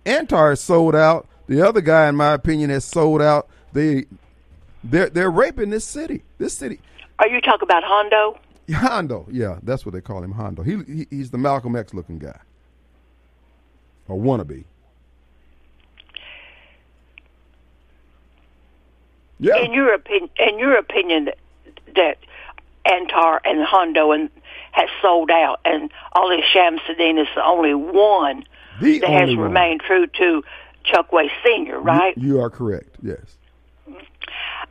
[0.05, 1.27] Antar sold out.
[1.47, 3.47] The other guy, in my opinion, has sold out.
[3.73, 4.05] They
[4.83, 6.23] they're they're raping this city.
[6.37, 6.79] This city.
[7.19, 8.39] Are you talking about Hondo?
[8.71, 10.63] Hondo, yeah, that's what they call him, Hondo.
[10.63, 12.39] He, he he's the Malcolm X looking guy,
[14.07, 14.65] or wannabe.
[19.39, 19.57] Yeah.
[19.57, 21.29] In your opinion, in your opinion,
[21.95, 22.17] that,
[22.85, 24.29] Antar and Hondo and
[24.71, 28.45] has sold out, and Ali Shamsid-Deen is the only one
[28.79, 29.39] The that only has one.
[29.39, 30.43] remained true to
[30.85, 32.15] Chokwe Senior, right?
[32.17, 32.95] You, you are correct.
[33.01, 33.37] Yes.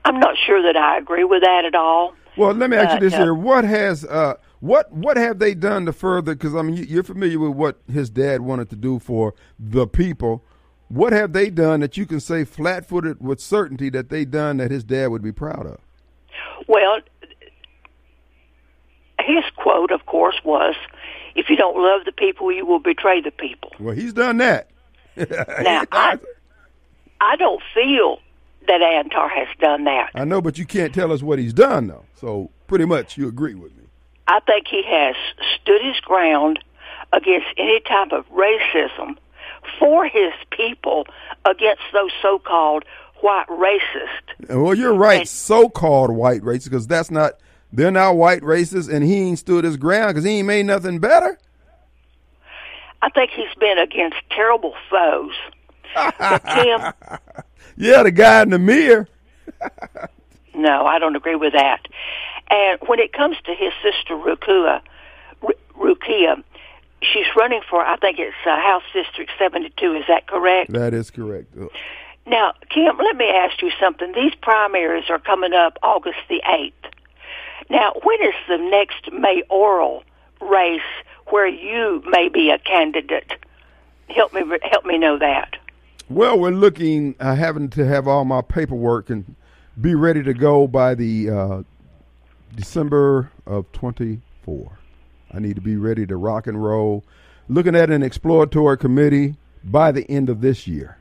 [0.04, 2.14] I'm not sure that I agree with that at all.
[2.36, 5.54] Well, let me ask you this uh, here: What has uh, what what have they
[5.54, 6.34] done to further?
[6.34, 10.44] Because I mean, you're familiar with what his dad wanted to do for the people.
[10.88, 14.70] What have they done that you can say flat-footed with certainty that they done that
[14.70, 15.78] his dad would be proud of?
[16.68, 17.00] Well,
[19.20, 20.74] his quote, of course, was,
[21.34, 24.68] "If you don't love the people, you will betray the people." Well, he's done that.
[25.16, 26.18] Now, I,
[27.20, 28.18] I don't feel
[28.66, 30.10] that Antar has done that.
[30.14, 32.04] I know, but you can't tell us what he's done though.
[32.14, 33.84] So pretty much, you agree with me.
[34.26, 35.14] I think he has
[35.60, 36.58] stood his ground
[37.12, 39.16] against any type of racism
[39.78, 41.06] for his people
[41.44, 42.84] against those so-called
[43.20, 44.48] white racists.
[44.48, 45.26] Well, you're right.
[45.28, 47.34] So-called white racists, because that's not.
[47.72, 51.00] They're not white racists, and he ain't stood his ground because he ain't made nothing
[51.00, 51.36] better.
[53.02, 55.32] I think he's been against terrible foes.
[56.54, 56.92] Tim,
[57.76, 59.08] Yeah, the guy in the mirror.
[60.54, 61.86] no, I don't agree with that.
[62.50, 64.80] And when it comes to his sister Rukua,
[65.42, 66.42] Ru- Rukia,
[67.12, 69.94] she's running for I think it's uh, House District 72.
[69.94, 70.72] Is that correct?
[70.72, 71.56] That is correct.
[71.56, 71.66] Uh,
[72.26, 74.12] Now, Kim, let me ask you something.
[74.12, 76.72] These primaries are coming up August the 8th.
[77.70, 80.04] Now, when is the next mayoral
[80.40, 80.80] race
[81.28, 83.32] where you may be a candidate?
[84.08, 85.56] Help me help me know that.
[86.10, 89.34] Well, we're looking, uh, having to have all my paperwork and
[89.80, 91.62] be ready to go by the uh,
[92.54, 94.78] December of 24.
[95.34, 97.04] I need to be ready to rock and roll.
[97.48, 100.98] Looking at an exploratory committee by the end of this year.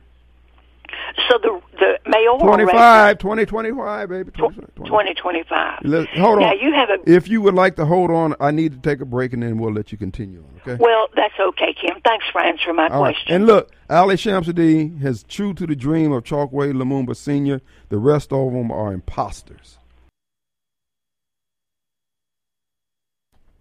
[1.28, 4.30] So the the mayoral 25, 2025, baby.
[4.30, 5.80] 20, race 2025.
[5.84, 6.58] Let- hold Now on.
[6.60, 9.04] you have a If you would like to hold on, I need to take a
[9.04, 10.82] break and then we'll let you continue on, okay?
[10.82, 12.00] well, that's okay, Kim.
[12.04, 13.14] Thanks for answering my All right.
[13.14, 13.34] question.
[13.34, 17.60] And look, Ali Shamsid-Deen has true to the dream of Chokwe Lumumba Sr.
[17.88, 19.78] The rest of them are imposters.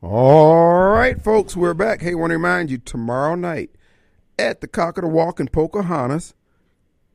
[0.03, 2.01] All right, folks, we're back.
[2.01, 3.69] Hey, want to remind you tomorrow night
[4.37, 6.33] at the Cock of the Walk in Pocahontas,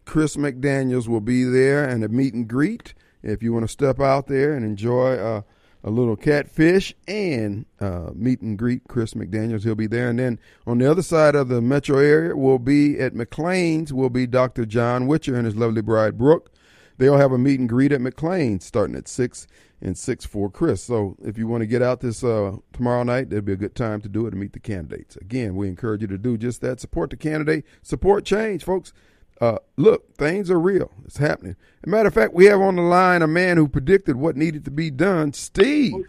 [0.07, 2.95] Chris McDaniels will be there and a meet and greet.
[3.23, 5.43] If you want to step out there and enjoy uh,
[5.85, 10.09] a little catfish and uh, meet and greet Chris McDaniels, he'll be there.
[10.09, 14.09] And then on the other side of the metro area, will be at McLean's, will
[14.09, 14.65] be Dr.
[14.65, 16.51] John Witcher and his lovely bride Brooke.
[16.97, 19.47] They'll have a meet and greet at McLean's starting at 6
[19.81, 20.83] and 6 for Chris.
[20.83, 23.75] So if you want to get out this uh, tomorrow night, that'd be a good
[23.75, 25.17] time to do it and meet the candidates.
[25.17, 26.81] Again, we encourage you to do just that.
[26.81, 28.93] Support the candidate, support change, folks.
[29.41, 30.91] Uh, look, things are real.
[31.05, 31.55] It's happening.
[31.83, 34.37] As a matter of fact, we have on the line a man who predicted what
[34.37, 35.33] needed to be done.
[35.33, 36.09] Steve.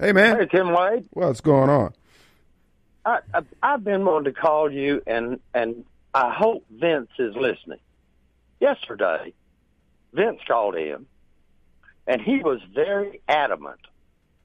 [0.00, 0.38] hey, man.
[0.38, 1.06] Hey, Tim Wade.
[1.12, 1.94] What's going on?
[3.06, 7.80] I, I, I've been wanting to call you, and and I hope Vince is listening.
[8.60, 9.34] Yesterday,
[10.12, 11.06] Vince called in,
[12.06, 13.80] and he was very adamant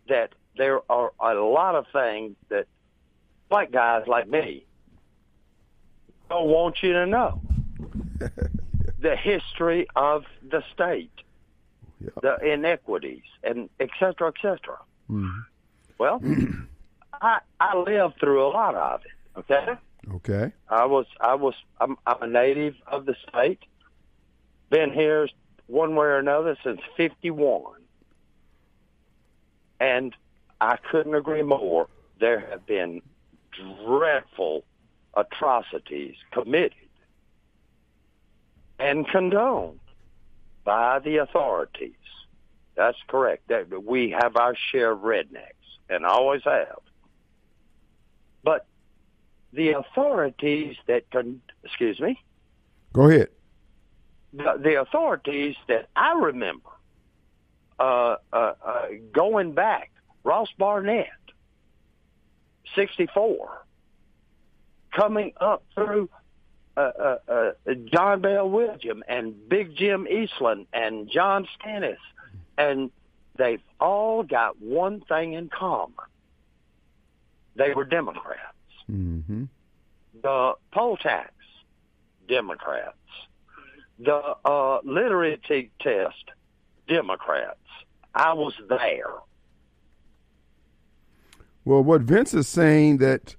[0.07, 2.68] that there are a lot of things that
[3.49, 4.65] white guys like me
[6.30, 7.41] don't want you to know.
[8.99, 11.11] the history of the state,
[12.22, 14.77] the inequities, and et cetera, et cetera.
[15.10, 15.40] Mm-hmm.
[15.98, 16.22] Well,
[17.22, 19.40] I I lived through a lot of it.
[19.40, 19.77] Okay,
[20.15, 20.52] Okay.
[20.69, 23.60] I was I was I'm, I'm a native of the state.
[24.69, 25.27] Been here
[25.70, 27.64] one way or another since '51,
[29.80, 30.16] and
[30.60, 31.88] I couldn't agree more.
[32.20, 33.02] There have been
[33.86, 34.66] dreadful
[35.16, 36.74] atrocities committed
[38.80, 39.80] and condoned
[40.64, 41.94] by the authorities.
[42.76, 43.52] That's correct.
[43.86, 45.54] We have our share of rednecks
[45.90, 46.80] and always have.
[48.44, 48.66] But
[49.52, 52.20] the authorities that can, excuse me,
[52.94, 53.30] Go ahead.
[54.34, 56.69] The, the authorities that I remember
[57.80, 59.91] uh, uh, uh, going back,
[60.23, 61.07] Ross Barnett,
[62.76, 63.65] 64,
[64.95, 66.10] coming up through
[66.77, 67.51] uh, uh, uh,
[67.91, 71.99] John Bell William and Big Jim Eastland and John Stennis,
[72.57, 72.91] and
[73.38, 75.95] they've all got one thing in common.
[77.56, 78.56] They were Democrats.
[78.89, 79.45] Mm-hmm.
[80.22, 81.34] The poll tax,
[82.27, 82.95] Democrats.
[84.00, 86.32] The uh, literacy test,
[86.88, 87.58] Democrats.
[88.16, 89.14] I was there.
[91.66, 93.36] Well, what Vince is saying that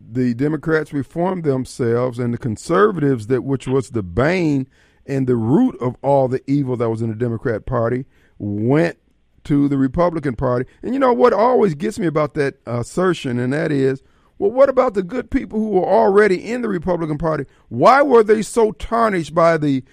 [0.00, 4.66] the Democrats reformed themselves and the conservatives that which was the bane
[5.06, 8.04] and the root of all the evil that was in the Democrat Party
[8.38, 8.98] went
[9.44, 10.68] to the Republican Party.
[10.82, 14.02] And you know what always gets me about that assertion, and that is,
[14.42, 17.44] well, what about the good people who were already in the Republican Party?
[17.68, 19.84] Why were they so tarnished by the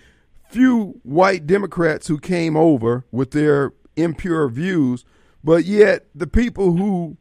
[0.50, 5.06] few white Democrats who came over with their impure views,
[5.44, 7.16] but yet the people who,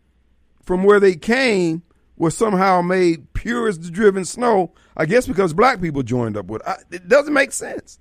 [0.63, 1.83] from where they came,
[2.17, 4.73] were somehow made pure as the driven snow?
[4.97, 6.67] I guess because black people joined up with.
[6.67, 7.99] I, it doesn't make sense.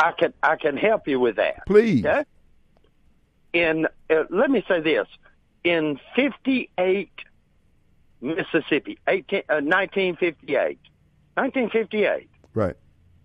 [0.00, 1.64] I can I can help you with that.
[1.64, 2.04] Please.
[2.04, 2.24] Okay?
[3.52, 5.06] In uh, let me say this:
[5.62, 7.08] in '58,
[8.20, 10.78] Mississippi, 18, uh, 1958,
[11.34, 12.74] 1958, Right.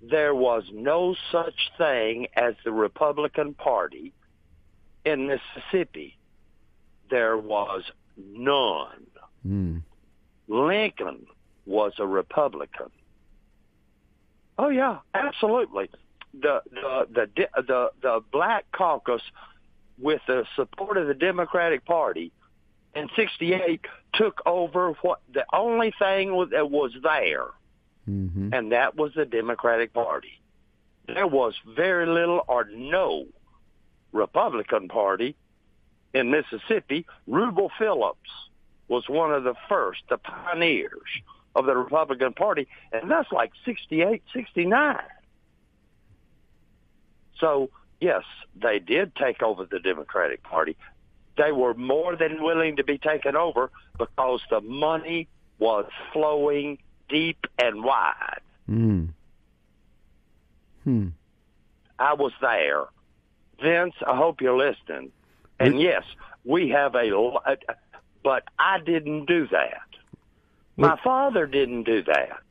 [0.02, 4.14] there was no such thing as the Republican Party
[5.06, 6.18] in Mississippi.
[7.10, 7.84] There was
[8.18, 9.07] none.
[9.48, 9.82] Mm.
[10.48, 11.26] Lincoln
[11.65, 12.90] was a Republican.
[14.57, 15.90] Oh yeah, absolutely.
[16.40, 19.22] The the the the the, the Black Caucus,
[19.99, 22.32] with the support of the Democratic Party,
[22.95, 23.82] in '68
[24.14, 27.48] took over what the only thing that was there,
[28.10, 28.53] Mm-hmm.
[28.53, 30.41] and that was the Democratic Party.
[31.07, 33.28] There was very little or no
[34.11, 35.38] Republican Party
[36.14, 37.06] in Mississippi.
[37.30, 38.30] Rubel Phillips
[38.90, 40.91] was one of the first, the pioneers
[41.56, 44.98] of the Republican Party, and that's like 68, 69.
[47.40, 47.70] So,
[48.02, 48.24] yes,
[48.56, 50.76] they did take over the Democratic Party.
[51.38, 55.28] They were more than willing to be taken over because the money
[55.60, 56.78] was flowing
[57.10, 58.42] deep and wide.
[58.70, 59.10] Mm.
[60.84, 61.08] Hmm.
[61.98, 62.86] I was there.
[63.62, 65.12] Vince, I hope you're listening.
[65.60, 66.04] And yes,
[66.44, 67.60] we have a, lot,
[68.24, 69.82] but I didn't do that.
[70.76, 72.42] My father didn't do that.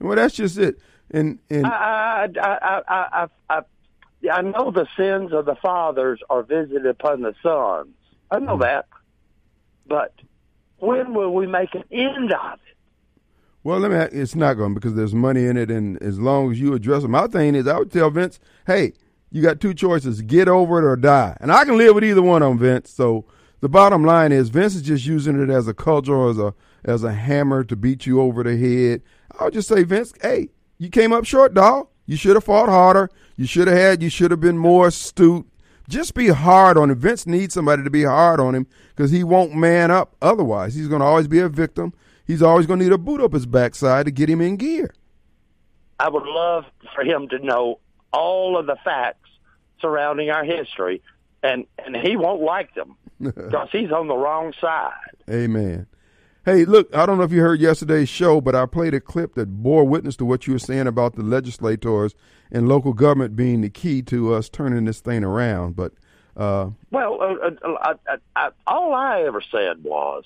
[0.00, 0.78] Well, that's just it.
[1.10, 3.62] And and I, I, I, I, I, I,
[4.32, 7.94] I know the sins of the fathers are visited upon the sons.
[8.30, 8.62] I know hmm.
[8.62, 8.86] that.
[9.86, 10.14] But
[10.78, 12.76] when will we make an end of it?
[13.62, 14.18] Well, let me.
[14.18, 17.08] It's not going because there's money in it, and as long as you address it,
[17.08, 18.94] my thing is, I would tell Vince, "Hey,
[19.30, 22.22] you got two choices: get over it or die." And I can live with either
[22.22, 22.90] one of them, Vince.
[22.90, 23.26] So
[23.60, 26.54] the bottom line is, Vince is just using it as a cudgel, as a
[26.84, 29.02] as a hammer to beat you over the head.
[29.38, 30.48] I would just say, Vince, hey,
[30.78, 31.88] you came up short, dog.
[32.06, 33.10] You should have fought harder.
[33.36, 34.02] You should have had.
[34.02, 35.46] You should have been more astute.
[35.90, 36.98] Just be hard on him.
[36.98, 40.14] Vince needs somebody to be hard on him because he won't man up.
[40.22, 41.92] Otherwise, he's going to always be a victim.
[42.28, 44.94] He's always going to need a boot up his backside to get him in gear.
[45.98, 46.64] I would love
[46.94, 47.80] for him to know
[48.12, 49.28] all of the facts
[49.80, 51.02] surrounding our history,
[51.42, 54.92] and and he won't like them because he's on the wrong side.
[55.28, 55.88] Amen.
[56.50, 59.34] Hey, look, I don't know if you heard yesterday's show, but I played a clip
[59.34, 62.16] that bore witness to what you were saying about the legislators
[62.50, 65.76] and local government being the key to us turning this thing around.
[65.76, 65.92] But
[66.36, 70.24] uh, Well, uh, uh, I, I, I, all I ever said was,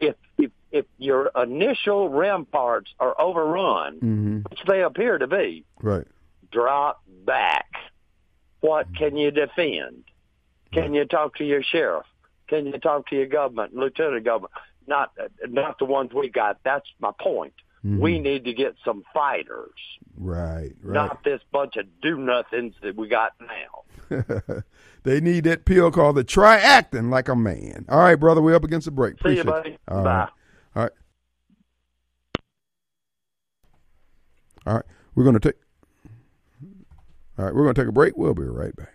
[0.00, 6.06] if if if your initial ramparts are overrun, mhm, which they appear to be, right,
[6.50, 7.70] drop back.
[8.60, 10.04] What can you defend?
[10.72, 12.04] Can you talk to your sheriff?
[12.48, 14.52] Can you talk to your government, lieutenant government?
[14.86, 15.12] Not
[15.48, 16.58] not the ones we got.
[16.64, 17.54] That's my point.
[17.84, 17.98] Mhm.
[17.98, 19.72] We need to get some fighters,
[20.16, 20.94] right, right.
[20.94, 24.62] not this bunch of do nothings that we got now.
[25.02, 27.84] they need that pill called the try acting like a man.
[27.88, 29.16] All right, brother, we're up against the break.
[29.26, 29.70] See you, buddy.
[29.70, 29.80] it.
[29.88, 30.10] All Bye.
[30.10, 30.28] right.
[30.76, 30.92] All right.
[34.66, 34.84] All right.
[35.16, 35.60] We're going to take.
[37.38, 38.16] All right, we're going to take a break.
[38.16, 38.91] We'll be right back.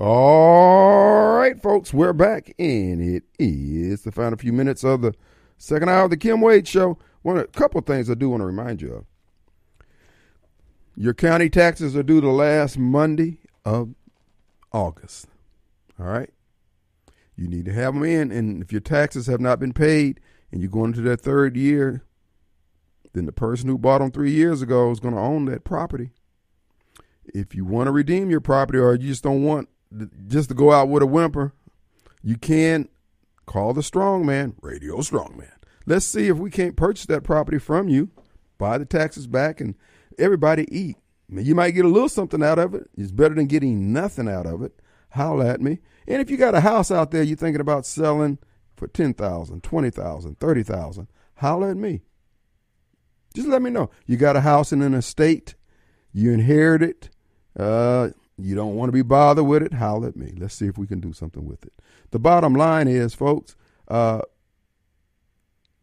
[0.00, 5.12] All right, folks, we're back, and it is the final few minutes of the
[5.56, 6.98] second hour of the Kim Wade Show.
[7.22, 9.06] One, a couple things I do want to remind you of.
[10.94, 13.96] Your county taxes are due the last Monday of
[14.70, 15.26] August.
[15.98, 16.30] All right.
[17.34, 20.20] You need to have them in, and if your taxes have not been paid
[20.52, 22.04] and you're going into that third year,
[23.14, 26.10] then the person who bought them three years ago is going to own that property.
[27.24, 29.68] If you want to redeem your property or you just don't want
[30.26, 31.52] just to go out with a whimper,
[32.22, 32.88] you can
[33.46, 35.50] call the strong man, Radio Strongman.
[35.86, 38.10] Let's see if we can't purchase that property from you,
[38.58, 39.74] buy the taxes back, and
[40.18, 40.96] everybody eat.
[41.30, 42.88] You might get a little something out of it.
[42.96, 44.80] It's better than getting nothing out of it.
[45.10, 45.78] Holler at me.
[46.06, 48.38] And if you got a house out there you're thinking about selling
[48.76, 52.02] for 10000 20000 30000 holler at me.
[53.34, 53.90] Just let me know.
[54.06, 55.54] You got a house in an estate,
[56.12, 57.10] you inherit it,
[57.58, 58.08] uh,
[58.38, 60.32] you don't want to be bothered with it, holler at me.
[60.36, 61.72] Let's see if we can do something with it.
[62.10, 63.56] The bottom line is, folks,
[63.88, 64.22] uh,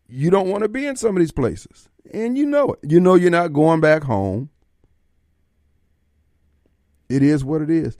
[0.07, 1.89] you don't want to be in some of these places.
[2.13, 2.79] And you know it.
[2.89, 4.49] You know you're not going back home.
[7.09, 7.97] It is what it is.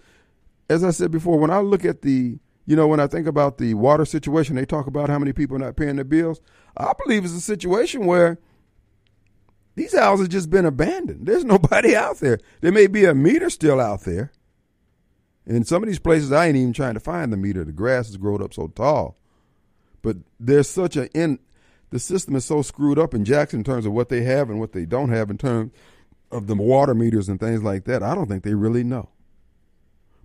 [0.69, 3.57] As I said before, when I look at the, you know, when I think about
[3.57, 6.40] the water situation, they talk about how many people are not paying their bills.
[6.77, 8.40] I believe it's a situation where
[9.76, 11.27] these houses just been abandoned.
[11.27, 12.40] There's nobody out there.
[12.61, 14.32] There may be a meter still out there.
[15.48, 17.64] In some of these places, I ain't even trying to find the meter.
[17.64, 19.18] The grass has grown up so tall.
[20.02, 21.40] But there's such a in
[21.92, 24.60] the system is so screwed up in Jackson in terms of what they have and
[24.60, 25.72] what they don't have in terms
[26.32, 28.04] of the water meters and things like that.
[28.04, 29.10] I don't think they really know.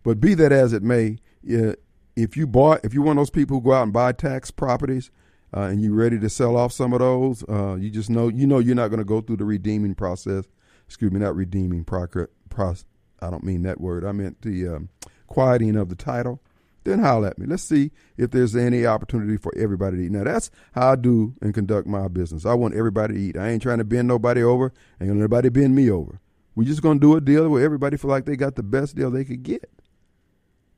[0.02, 3.58] But be that as it may, if you bought, if you're one of those people
[3.58, 5.10] who go out and buy tax properties,
[5.54, 8.46] uh, and you're ready to sell off some of those, uh, you just know you
[8.46, 10.44] know you're not going to go through the redeeming process.
[10.86, 12.84] Excuse me, not redeeming process.
[13.20, 14.04] I don't mean that word.
[14.04, 14.88] I meant the um,
[15.30, 16.42] quieting of the title.
[16.84, 17.46] Then holler at me.
[17.46, 20.12] Let's see if there's any opportunity for everybody to eat.
[20.12, 22.46] Now that's how I do and conduct my business.
[22.46, 23.36] I want everybody to eat.
[23.36, 24.72] I ain't trying to bend nobody over.
[25.00, 26.20] Ain't gonna nobody bend me over.
[26.54, 29.10] We're just gonna do a deal where everybody feel like they got the best deal
[29.10, 29.70] they could get.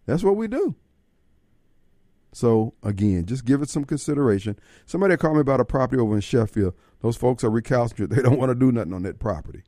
[0.07, 0.75] That's what we do.
[2.33, 4.59] So again, just give it some consideration.
[4.87, 6.75] Somebody called me about a property over in Sheffield.
[7.01, 8.13] Those folks are recalcitrant.
[8.15, 9.63] They don't want to do nothing on that property.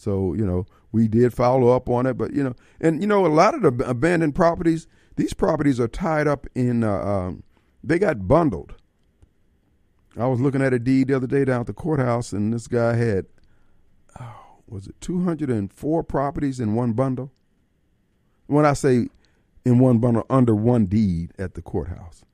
[0.00, 3.26] So you know, we did follow up on it, but you know, and you know,
[3.26, 4.86] a lot of the abandoned properties,
[5.16, 6.82] these properties are tied up in.
[6.82, 7.42] Uh, um,
[7.84, 8.74] they got bundled.
[10.16, 12.66] I was looking at a deed the other day down at the courthouse, and this
[12.66, 13.26] guy had,
[14.18, 17.30] oh, was it 204 properties in one bundle?
[18.46, 19.08] When I say
[19.64, 22.24] in one bundle under one deed at the courthouse.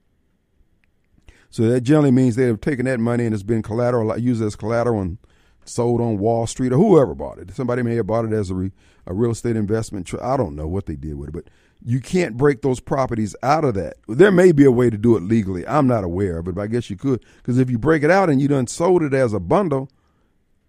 [1.51, 4.57] So that generally means they have taken that money and it's been collateral used as
[4.57, 5.19] collateral and
[5.69, 7.55] sold on Wall Street or whoever bought it.
[7.55, 8.73] Somebody may have bought it as a, re,
[9.07, 10.13] a real estate investment.
[10.21, 11.45] I don't know what they did with it, but
[11.85, 13.97] you can't break those properties out of that.
[14.09, 15.67] There may be a way to do it legally.
[15.67, 17.25] I'm not aware of it, but I guess you could.
[17.37, 19.91] Because if you break it out and you done sold it as a bundle,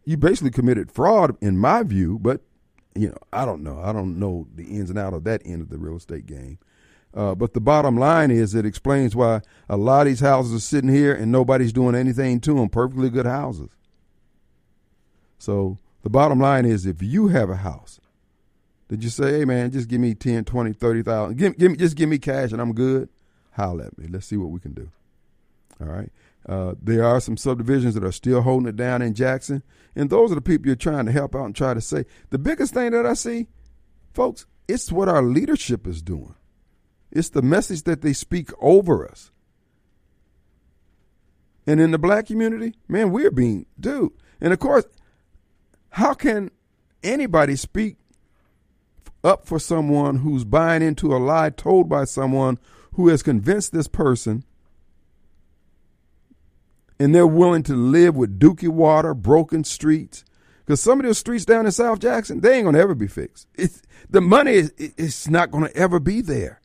[0.06, 2.20] you basically committed fraud, in my view.
[2.20, 2.42] But
[2.96, 3.80] you know, I don't know.
[3.84, 6.60] I don't know the ins and out of that end of the real estate game.
[7.14, 10.60] Uh, but the bottom line is it explains why a lot of these houses are
[10.60, 12.70] sitting here and nobody's doing anything to them.
[12.70, 13.70] Perfectly good houses.
[15.38, 18.00] So the bottom line is if you have a house,
[18.88, 21.38] did you say, hey man, just give me 10, 20, 30,000.
[21.38, 23.10] Give, give me, just give me cash and I'm good.
[23.52, 24.08] Holler at me.
[24.10, 24.90] Let's see what we can do.
[25.82, 26.12] All right.
[26.48, 29.64] Uh, there are some subdivisions that are still holding it down in Jackson,
[29.96, 32.06] and those are the people you're trying to help out and try to say.
[32.30, 33.48] The biggest thing that I see,
[34.14, 36.36] folks, it's what our leadership is doing.
[37.12, 39.32] It's the message that they speak over us.
[41.66, 44.14] And in the black community, man, we're being, dude.
[44.40, 44.86] And of course,
[45.98, 46.52] how can
[47.02, 47.96] anybody speak
[49.24, 52.60] up for someone who's buying into a lie told by someone
[52.94, 54.44] who has convinced this person
[57.00, 60.24] and they're willing to live with dookie water, broken streets.
[60.64, 63.48] Because some of those streets down in South Jackson, they ain't gonna ever be fixed.
[63.56, 66.62] It's, the money is it's not gonna ever be there.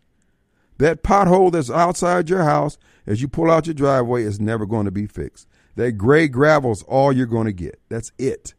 [0.76, 2.76] That pothole that's outside your house
[3.06, 5.48] as you pull out your driveway is never going to be fixed.
[5.76, 7.80] That gray gravel's all you're going to get.
[7.88, 8.52] That's it.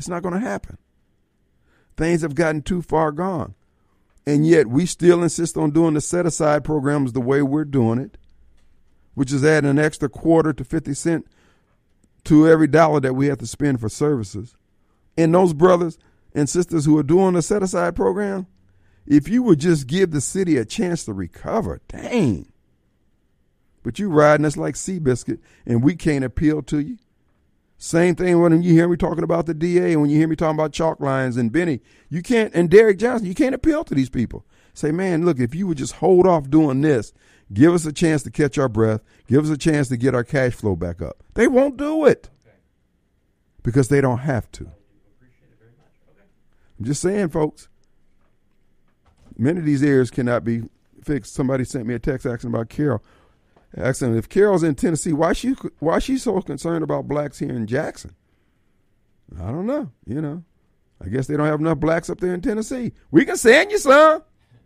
[0.00, 0.78] It's not going to happen.
[1.96, 3.54] Things have gotten too far gone.
[4.26, 7.98] And yet we still insist on doing the set aside programs the way we're doing
[7.98, 8.18] it
[9.14, 11.26] which is adding an extra quarter to 50 cent
[12.24, 14.54] to every dollar that we have to spend for services.
[15.16, 15.98] And those brothers
[16.34, 18.46] and sisters who are doing the set aside program,
[19.06, 22.52] if you would just give the city a chance to recover, dang.
[23.82, 26.98] But you're riding us like Seabiscuit and we can't appeal to you.
[27.82, 30.56] Same thing when you hear me talking about the DA when you hear me talking
[30.56, 34.10] about chalk lines and Benny, you can't, and Derek Johnson, you can't appeal to these
[34.10, 34.44] people.
[34.74, 37.12] Say, man, look, if you would just hold off doing this
[37.52, 39.02] Give us a chance to catch our breath.
[39.26, 41.22] Give us a chance to get our cash flow back up.
[41.34, 42.30] They won't do it
[43.62, 44.70] because they don't have to.
[46.78, 47.68] I'm just saying, folks.
[49.36, 50.62] Many of these errors cannot be
[51.02, 51.34] fixed.
[51.34, 53.02] Somebody sent me a text asking about Carol.
[53.76, 57.66] Asking if Carol's in Tennessee, why she why she so concerned about blacks here in
[57.66, 58.14] Jackson?
[59.40, 59.90] I don't know.
[60.06, 60.44] You know,
[61.04, 62.92] I guess they don't have enough blacks up there in Tennessee.
[63.10, 64.22] We can send you some.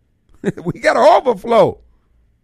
[0.65, 1.81] we got an overflow.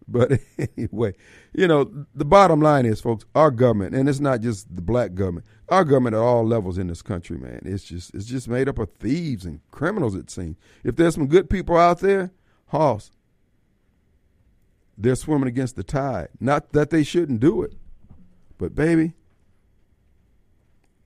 [0.07, 0.39] But
[0.77, 1.13] anyway,
[1.53, 5.13] you know, the bottom line is, folks, our government, and it's not just the black
[5.13, 8.67] government, our government at all levels in this country, man, it's just it's just made
[8.67, 10.57] up of thieves and criminals, it seems.
[10.83, 12.31] If there's some good people out there,
[12.67, 13.11] Hoss,
[15.01, 16.29] they're swimming against the tide.
[16.39, 17.73] Not that they shouldn't do it,
[18.57, 19.13] but baby,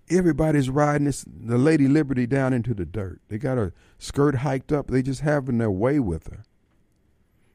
[0.09, 3.21] everybody's riding this the Lady Liberty down into the dirt.
[3.29, 4.87] They got her skirt hiked up.
[4.87, 6.43] They just having their way with her.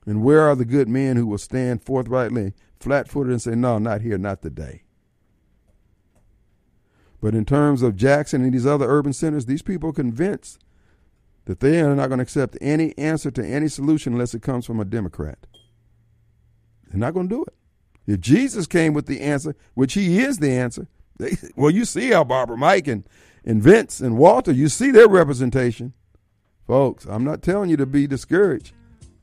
[0.07, 3.79] And where are the good men who will stand forthrightly, flat footed, and say, No,
[3.79, 4.83] not here, not today?
[7.21, 10.59] But in terms of Jackson and these other urban centers, these people are convinced
[11.45, 14.65] that they are not going to accept any answer to any solution unless it comes
[14.65, 15.39] from a Democrat.
[16.91, 17.55] They're not going to do it.
[18.07, 20.89] If Jesus came with the answer, which he is the answer,
[21.19, 23.05] they, well, you see how Barbara Mike and,
[23.45, 25.93] and Vince and Walter, you see their representation.
[26.67, 28.73] Folks, I'm not telling you to be discouraged.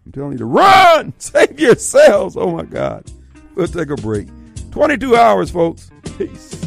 [0.06, 2.38] I'm telling you to run, save yourselves.
[2.38, 3.12] Oh my God.
[3.56, 4.28] We'll take a break.
[4.72, 5.90] 22 hours, folks.
[6.18, 6.67] Peace.